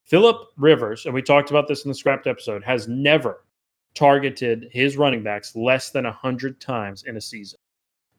[0.05, 3.45] Philip Rivers, and we talked about this in the scrapped episode, has never
[3.93, 7.59] targeted his running backs less than 100 times in a season.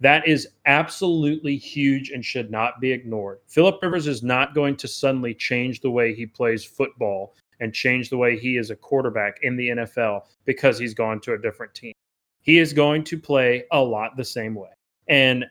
[0.04, 3.38] That is absolutely huge and should not be ignored.
[3.46, 8.10] Philip Rivers is not going to suddenly change the way he plays football and change
[8.10, 11.72] the way he is a quarterback in the NFL because he's gone to a different
[11.72, 11.94] team.
[12.42, 14.68] He is going to play a lot the same way.
[15.08, 15.46] And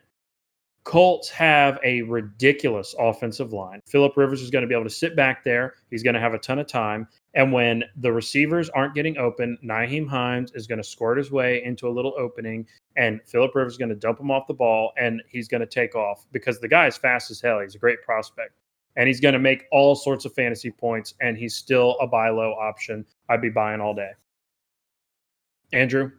[0.84, 3.80] Colts have a ridiculous offensive line.
[3.86, 5.74] Philip Rivers is going to be able to sit back there.
[5.90, 7.08] He's going to have a ton of time.
[7.32, 11.64] And when the receivers aren't getting open, Nyheim Hines is going to squirt his way
[11.64, 12.66] into a little opening,
[12.96, 15.66] and Philip Rivers is going to dump him off the ball, and he's going to
[15.66, 17.60] take off because the guy is fast as hell.
[17.60, 18.52] He's a great prospect,
[18.96, 22.28] and he's going to make all sorts of fantasy points, and he's still a buy
[22.28, 23.04] low option.
[23.30, 24.10] I'd be buying all day.
[25.72, 26.12] Andrew,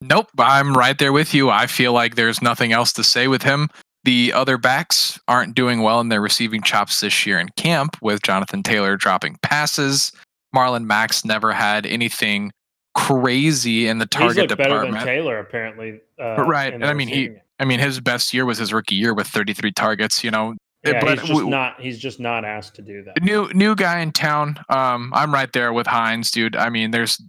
[0.00, 1.50] Nope, I'm right there with you.
[1.50, 3.68] I feel like there's nothing else to say with him.
[4.04, 8.22] The other backs aren't doing well in their receiving chops this year in camp, with
[8.22, 10.12] Jonathan Taylor dropping passes.
[10.54, 12.52] Marlon Max never had anything
[12.94, 15.04] crazy in the target looked better than department.
[15.04, 16.00] Taylor apparently.
[16.18, 17.40] Uh, Right, and I mean, he- receiving.
[17.60, 20.22] I mean, his best year was his rookie year with 33 targets.
[20.22, 20.54] You know,
[20.86, 21.80] Yeah, but he's just we- not.
[21.80, 23.20] He's just not asked to do that.
[23.22, 24.58] new new guy in town.
[24.68, 26.54] Um, I'm right there with Hines, dude.
[26.56, 27.20] I mean, there's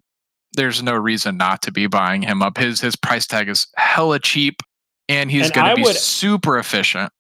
[0.54, 2.58] there's no reason not to be buying him up.
[2.58, 4.62] His his price tag is hella cheap,
[5.08, 7.12] and he's going to be would- super efficient.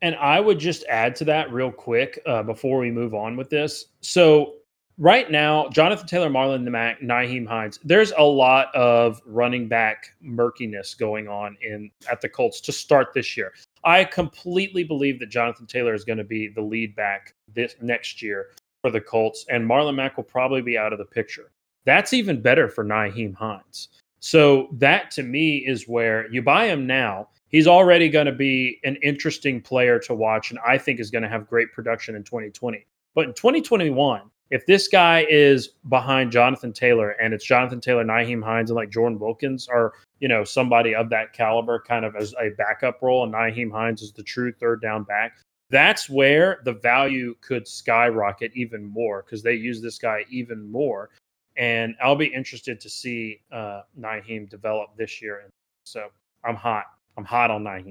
[0.00, 3.50] And I would just add to that real quick uh, before we move on with
[3.50, 3.86] this.
[4.00, 4.54] So
[4.96, 10.94] right now, Jonathan Taylor, Marlon Mack, Nyheim Hines, there's a lot of running back murkiness
[10.94, 13.52] going on in at the Colts to start this year.
[13.84, 18.22] I completely believe that Jonathan Taylor is going to be the lead back this next
[18.22, 18.50] year
[18.82, 21.50] for the Colts, and Marlon Mack will probably be out of the picture.
[21.84, 23.88] That's even better for Nyheim Hines.
[24.20, 27.28] So that to me is where you buy him now.
[27.48, 31.22] He's already going to be an interesting player to watch, and I think is going
[31.22, 32.84] to have great production in 2020.
[33.14, 38.42] But in 2021, if this guy is behind Jonathan Taylor and it's Jonathan Taylor, Nyheim
[38.42, 42.34] Hines, and like Jordan Wilkins or you know somebody of that caliber, kind of as
[42.40, 45.38] a backup role, and Nyheim Hines is the true third down back,
[45.70, 51.10] that's where the value could skyrocket even more because they use this guy even more.
[51.58, 55.40] And I'll be interested to see uh, Nyheim develop this year.
[55.40, 55.50] And
[55.84, 56.06] so
[56.44, 56.84] I'm hot.
[57.16, 57.90] I'm hot on Nyheim.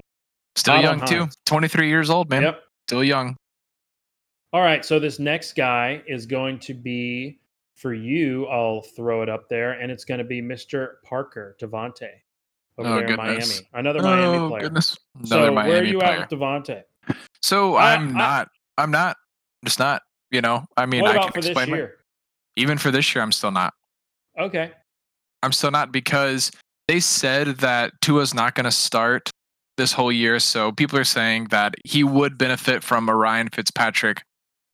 [0.56, 1.28] Still on young too.
[1.46, 2.42] 23 years old, man.
[2.42, 2.62] Yep.
[2.88, 3.36] Still young.
[4.52, 4.84] All right.
[4.84, 7.38] So this next guy is going to be
[7.74, 8.46] for you.
[8.46, 10.94] I'll throw it up there, and it's going to be Mr.
[11.04, 12.08] Parker DeVante
[12.78, 13.58] over Oh, there goodness.
[13.60, 13.86] in Miami.
[13.88, 14.62] Another Miami oh player.
[14.62, 14.96] goodness.
[15.16, 16.10] Another so Miami where are you player.
[16.22, 16.82] at with DeVante?
[17.42, 18.48] So I- I'm I- not.
[18.78, 19.16] I'm not.
[19.64, 20.02] Just not.
[20.30, 20.64] You know.
[20.76, 21.70] I mean, I can explain.
[21.70, 21.97] my- year?
[22.58, 23.74] Even for this year, I'm still not.
[24.38, 24.72] Okay.
[25.42, 26.50] I'm still not because
[26.88, 29.30] they said that Tua's not going to start
[29.76, 34.22] this whole year, so people are saying that he would benefit from a Ryan Fitzpatrick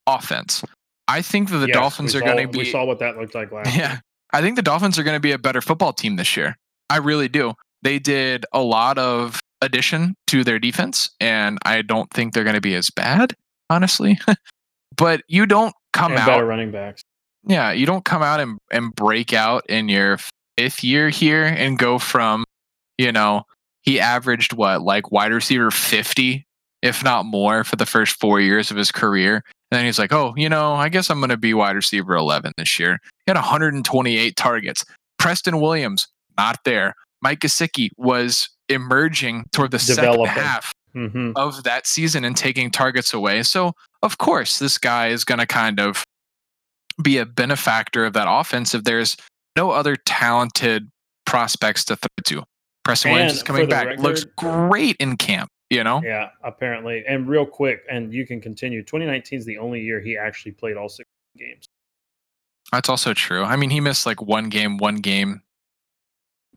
[0.07, 0.63] offense.
[1.07, 2.59] I think that the Yes, Dolphins are going to be.
[2.59, 3.75] We saw what that looked like last.
[3.75, 3.85] year.
[3.85, 3.99] yeah.
[4.33, 6.57] I think the Dolphins are going to be a better football team this year.
[6.89, 7.53] I really do.
[7.83, 12.55] They did a lot of addition to their defense, and I don't think they're going
[12.55, 13.35] to be as bad,
[13.69, 14.17] honestly.
[14.97, 17.03] but you don't come and out better running backs.
[17.47, 20.17] Yeah, you don't come out and, and break out in your
[20.57, 22.43] fifth year here and go from,
[22.97, 23.43] you know,
[23.81, 26.45] he averaged what, like wide receiver 50,
[26.81, 29.43] if not more, for the first four years of his career.
[29.71, 32.15] And then he's like, oh, you know, I guess I'm going to be wide receiver
[32.15, 32.99] 11 this year.
[33.25, 34.85] He had 128 targets.
[35.19, 36.95] Preston Williams, not there.
[37.21, 40.27] Mike Gesicki was emerging toward the second Developing.
[40.27, 43.43] half hmm of that season and taking targets away.
[43.43, 46.05] So, of course, this guy is going to kind of
[47.01, 49.17] be a benefactor of that offense if there's
[49.55, 50.89] no other talented
[51.25, 52.43] prospects to throw to.
[52.83, 53.97] Preston Williams is coming back.
[53.99, 56.01] Looks great in camp, you know?
[56.03, 57.03] Yeah, apparently.
[57.07, 58.83] And real quick, and you can continue.
[58.83, 61.67] 2019 is the only year he actually played all six games.
[62.71, 63.43] That's also true.
[63.43, 65.41] I mean, he missed like one game, one game.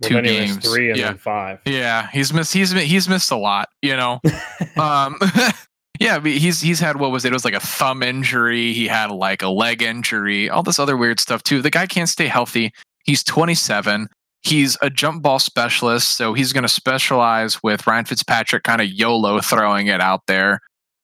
[0.01, 1.07] Well, Two then he missed games, three and yeah.
[1.09, 1.61] then five.
[1.64, 4.20] Yeah, he's missed he's he's missed a lot, you know.
[4.76, 5.18] um
[6.01, 7.28] yeah but he's he's had what was it?
[7.28, 8.72] It was like a thumb injury.
[8.72, 11.62] He had like a leg injury all this other weird stuff too.
[11.62, 12.72] The guy can't stay healthy.
[13.05, 14.09] He's 27
[14.42, 18.88] he's a jump ball specialist so he's going to specialize with ryan fitzpatrick kind of
[18.88, 20.61] yolo throwing it out there.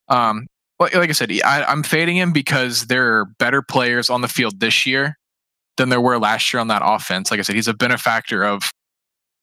[0.08, 0.46] Um
[0.80, 4.28] like, like i said I, i'm fading him because there are better players on the
[4.28, 5.16] field this year
[5.76, 7.30] than there were last year on that offense.
[7.30, 8.70] Like i said he's a benefactor of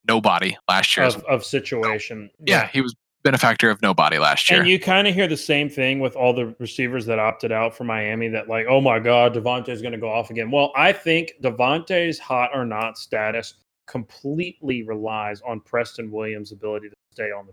[0.08, 1.06] nobody last year.
[1.06, 2.30] Of, of situation.
[2.46, 4.62] yeah, he was benefactor of nobody last year.
[4.62, 7.76] And you kind of hear the same thing with all the receivers that opted out
[7.76, 10.52] for Miami that, like, oh my God, DeVante's going to go off again.
[10.52, 13.56] Well, I think DeVante's hot or not status
[13.88, 17.52] completely relies on Preston Williams' ability to stay on the.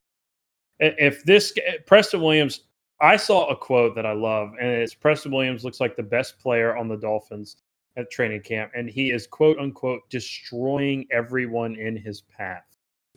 [0.81, 1.53] If this
[1.87, 2.61] Preston Williams,
[3.01, 6.39] I saw a quote that I love, and it's Preston Williams looks like the best
[6.39, 7.57] player on the Dolphins
[7.97, 12.63] at training camp, and he is quote unquote destroying everyone in his path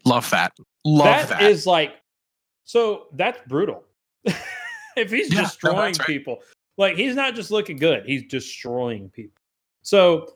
[0.06, 0.58] Love that.
[0.86, 1.42] Love that that.
[1.44, 1.96] is like
[2.72, 3.84] so that's brutal
[4.96, 6.08] if he's Yeah, no, destroying that's right.
[6.08, 6.40] people
[6.78, 9.42] like he's not just looking good he's destroying people
[9.82, 10.36] so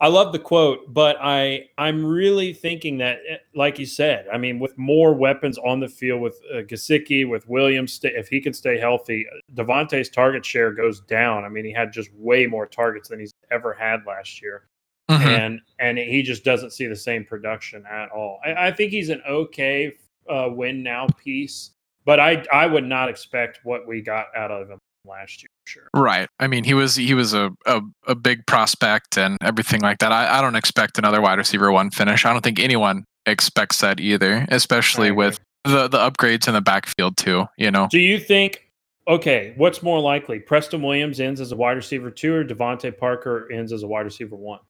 [0.00, 4.36] i love the quote but i i'm really thinking that eh, like you said i
[4.36, 8.52] mean with more weapons on the field with uh, Gesicki, with williams if he can
[8.52, 13.08] stay healthy DeVante's target share goes down i mean he had just way more targets
[13.08, 14.64] than he's ever had last year
[15.10, 15.26] Mhm.
[15.26, 18.38] and and he just doesn't see the same production at all.
[18.46, 19.92] I, I think he's an okay
[20.28, 21.70] uh, win now piece,
[22.04, 25.48] but I I would not expect what we got out of him last year.
[25.64, 25.88] Sure.
[25.94, 26.28] Right.
[26.40, 30.12] I mean, he was he was a, a, a big prospect and everything like that.
[30.12, 32.24] I, I don't expect another wide receiver one finish.
[32.24, 37.16] I don't think anyone expects that either, especially with the the upgrades in the backfield
[37.16, 37.46] too.
[37.56, 38.68] You know, Do you think?
[39.08, 40.38] Okay, what's more likely?
[40.38, 44.04] Preston Williams ends as a wide receiver two, or DeVante Parker ends as a wide
[44.04, 44.60] receiver one?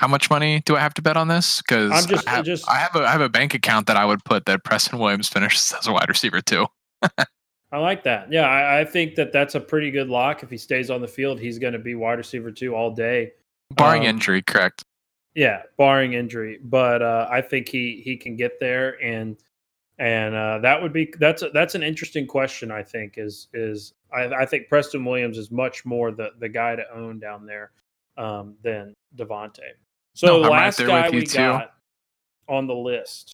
[0.00, 1.60] How much money do I have to bet on this?
[1.60, 3.98] Because I'm just- I have, just- I have a I have a bank account that
[3.98, 6.66] I would put that Preston Williams finishes as a wide receiver too.
[7.70, 8.32] I like that.
[8.32, 10.42] Yeah, I, I think that that's a pretty good lock.
[10.42, 13.32] If he stays on the field, he's going to be wide receiver two all day.
[13.72, 14.84] Barring Um, injury, correct.
[15.34, 19.36] Yeah, barring injury, but uh, I think he he can get there, and
[19.98, 22.70] and uh, that would be that's a, that's an interesting question.
[22.70, 26.74] I think is is I, I think Preston Williams is much more the the guy
[26.74, 27.70] to own down there
[28.16, 29.60] um, than DeVante.
[30.14, 31.38] So No, the I'm last there guy we too.
[31.38, 31.72] got
[32.48, 33.32] on the list.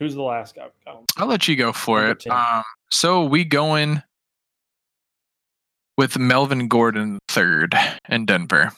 [0.00, 0.64] Who's the last guy?
[0.64, 2.26] we got on- I'll let you go for it.
[2.26, 4.02] Um, so we going
[5.96, 7.74] with Melvin Gordon third
[8.08, 8.72] in Denver.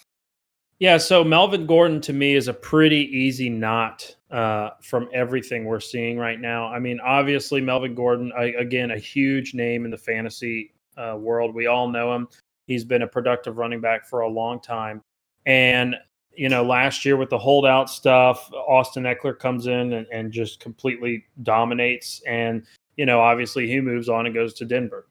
[0.79, 5.81] Yeah, so Melvin Gordon to me is a pretty easy knot uh, from everything we're
[5.81, 6.67] seeing right now.
[6.67, 11.55] I mean, obviously Melvin Gordon, I, again, a huge name in the fantasy uh, world.
[11.55, 12.29] We all know him.
[12.67, 15.01] He's been a productive running back for a long time,
[15.47, 15.95] and
[16.37, 20.61] you know, last year with the holdout stuff, Austin Ekeler comes in and, and just
[20.61, 22.64] completely dominates, and
[22.97, 25.07] you know, obviously he moves on and goes to Denver.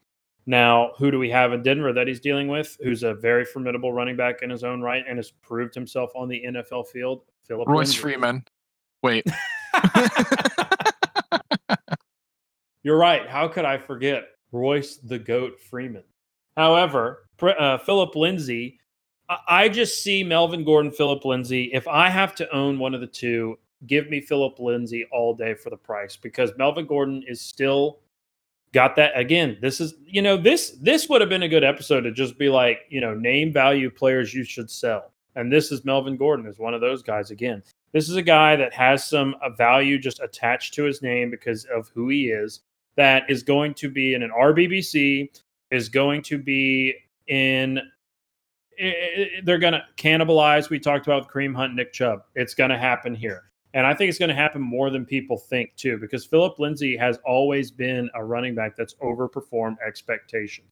[0.47, 2.77] Now, who do we have in Denver that he's dealing with?
[2.83, 6.29] Who's a very formidable running back in his own right and has proved himself on
[6.29, 7.23] the NFL field?
[7.47, 7.97] Philip Royce Lindsay.
[7.97, 8.43] Freeman.
[9.01, 9.25] Wait,
[12.83, 13.27] You're right.
[13.27, 16.03] How could I forget Royce the Goat Freeman?
[16.55, 18.79] However, uh, Philip Lindsay,
[19.29, 21.71] I-, just see Melvin Gordon, Philip Lindsay.
[21.73, 23.57] If I have to own one of the two,
[23.87, 27.99] give me Philip Lindsay all day for the price because Melvin Gordon is still
[28.73, 32.01] got that again this is you know this this would have been a good episode
[32.01, 35.85] to just be like you know name value players you should sell and this is
[35.85, 37.63] melvin gordon is one of those guys again
[37.95, 41.87] This is a guy that has some value just attached to his name because of
[41.93, 42.59] who he is.
[42.97, 45.29] That is going to be in an RBBC,
[45.71, 46.93] is going to be
[47.27, 47.79] in.
[49.43, 50.69] They're going to cannibalize.
[50.69, 52.23] We talked about Kareem Hunt, Nick Chubb.
[52.35, 53.43] It's going to happen here.
[53.73, 56.95] And I think it's going to happen more than people think, too, because Philip Lindsay
[56.95, 60.69] has always been a running back that's overperformed expectations.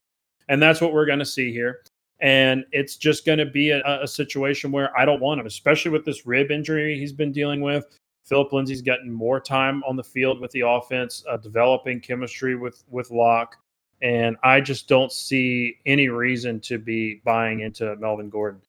[0.48, 1.82] And that's what we're going to see here.
[2.22, 5.92] And it's just going to be a, a situation where I don't want him, especially
[5.92, 7.86] with this rib injury he's been dealing with.
[8.26, 12.84] Philip Lindsay's gotten more time on the field with the offense, uh, developing chemistry with
[12.90, 13.58] with Lock,
[14.02, 18.62] and I just don't see any reason to be buying into Melvin Gordon.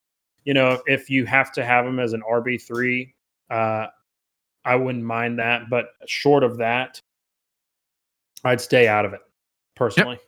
[0.44, 3.14] You know, if you have to have him as an RB three,
[3.50, 3.86] uh,
[4.64, 7.00] I wouldn't mind that, but short of that,
[8.44, 9.20] I'd stay out of it
[9.74, 10.18] personally.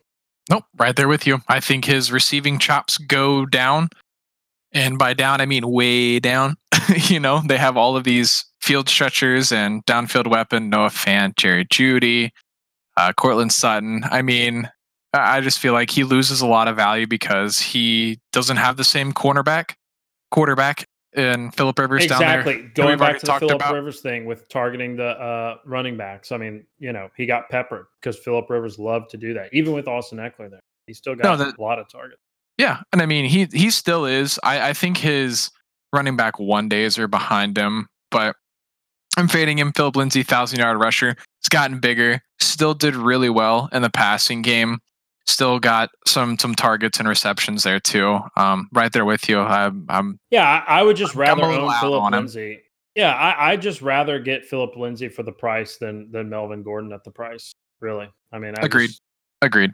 [0.51, 1.41] Nope, right there with you.
[1.49, 3.89] I think his receiving chops go down.
[4.73, 6.57] And by down, I mean way down.
[7.09, 11.65] you know, they have all of these field stretchers and downfield weapon Noah Fant, Jerry
[11.67, 12.31] Jeudy,
[12.97, 14.05] uh, Courtland Sutton.
[14.11, 14.71] I mean,
[15.21, 18.85] I just feel like he loses a lot of value because he doesn't have the
[18.85, 19.75] same cornerback,
[20.31, 22.41] quarterback, and Philip Rivers down there.
[22.41, 22.71] Exactly.
[22.75, 23.75] Going back to the Philip about.
[23.75, 26.31] Rivers thing with targeting the uh, running backs.
[26.33, 29.49] I mean, you know, he got peppered because Philip Rivers loved to do that.
[29.53, 32.21] Even with Austin Ekeler there, he still got that- a lot of targets.
[32.59, 34.41] Yeah, and I mean he he still is.
[34.43, 35.51] I I think his
[35.93, 38.35] running back one days are behind him, but
[39.19, 39.73] I'm fading him.
[39.73, 41.17] Philip Lindsay, thousand yard rusher.
[41.43, 42.23] He's gotten bigger.
[42.41, 44.79] Still did really well in the passing game.
[45.29, 48.21] Still got some some targets and receptions there too.
[48.37, 49.41] Um, right there with you.
[49.41, 52.13] I'm, I'm Yeah, I, I would just rather own Philip him.
[52.13, 52.61] Lindsay.
[52.95, 56.93] Yeah, I I just rather get Philip Lindsay for the price than than Melvin Gordon
[56.93, 57.53] at the price.
[57.81, 58.87] Really, I mean, I Agreed.
[58.89, 59.03] just-
[59.43, 59.73] agreed.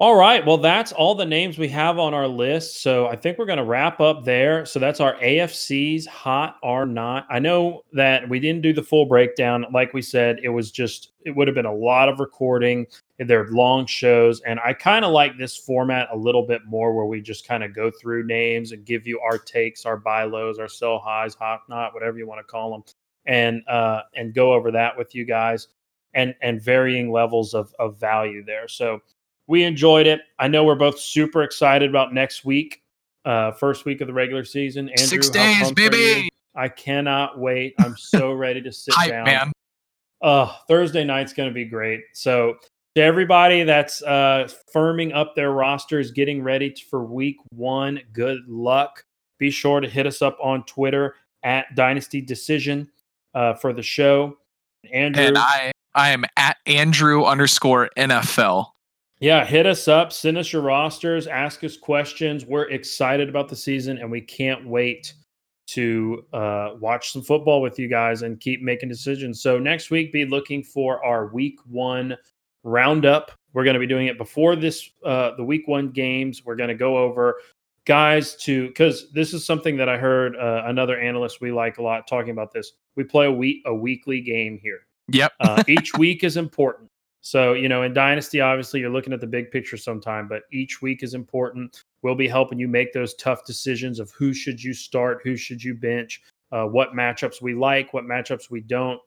[0.00, 0.46] All right.
[0.46, 2.82] Well, that's all the names we have on our list.
[2.82, 4.64] So I think we're going to wrap up there.
[4.64, 7.26] So that's our AFCs, hot or not.
[7.28, 9.66] I know that we didn't do the full breakdown.
[9.72, 12.86] Like we said, it was just, it would have been a lot of recording.
[13.18, 14.40] They're long shows.
[14.42, 17.64] And I kind of like this format a little bit more where we just kind
[17.64, 21.34] of go through names and give you our takes, our buy lows, our sell highs,
[21.34, 22.84] hot not, whatever you want to call them.
[23.26, 25.66] And, uh, and go over that with you guys
[26.14, 28.68] and, and varying levels of, of value there.
[28.68, 29.00] So,
[29.48, 30.20] we enjoyed it.
[30.38, 32.82] I know we're both super excited about next week,
[33.24, 34.88] uh, first week of the regular season.
[34.90, 35.90] Andrew, Six days, pumped are you?
[35.90, 36.28] baby.
[36.54, 37.74] I cannot wait.
[37.80, 39.24] I'm so ready to sit Hype, down.
[39.24, 39.52] man.
[40.22, 42.00] Uh, Thursday night's going to be great.
[42.12, 42.56] So,
[42.94, 49.04] to everybody that's uh, firming up their rosters, getting ready for week one, good luck.
[49.38, 52.90] Be sure to hit us up on Twitter at Dynasty Decision
[53.34, 54.36] uh, for the show.
[54.92, 58.66] Andrew, And I I am at Andrew underscore NFL.
[59.20, 62.46] Yeah, hit us up, send us your rosters, ask us questions.
[62.46, 65.14] We're excited about the season and we can't wait
[65.68, 69.42] to uh, watch some football with you guys and keep making decisions.
[69.42, 72.16] So, next week, be looking for our week one
[72.62, 73.32] roundup.
[73.52, 76.44] We're going to be doing it before this, uh, the week one games.
[76.44, 77.40] We're going to go over
[77.86, 81.82] guys to, because this is something that I heard uh, another analyst we like a
[81.82, 82.72] lot talking about this.
[82.96, 85.32] We play a week, a weekly game here Yep.
[85.40, 86.88] uh, each week is important.
[87.20, 90.80] So, you know, in Dynasty, obviously, you're looking at the big picture sometime, but each
[90.80, 91.84] week is important.
[92.02, 95.62] We'll be helping you make those tough decisions of who should you start, who should
[95.62, 99.00] you bench, uh, what matchups we like, what matchups we don't,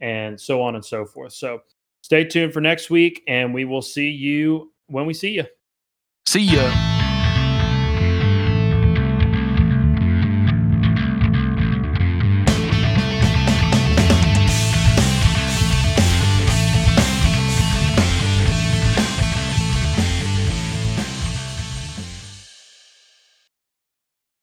[0.00, 1.32] and so on and so forth.
[1.32, 1.60] So,
[2.02, 5.44] stay tuned for next week, and we will see you when we see you.
[6.26, 6.95] See ya.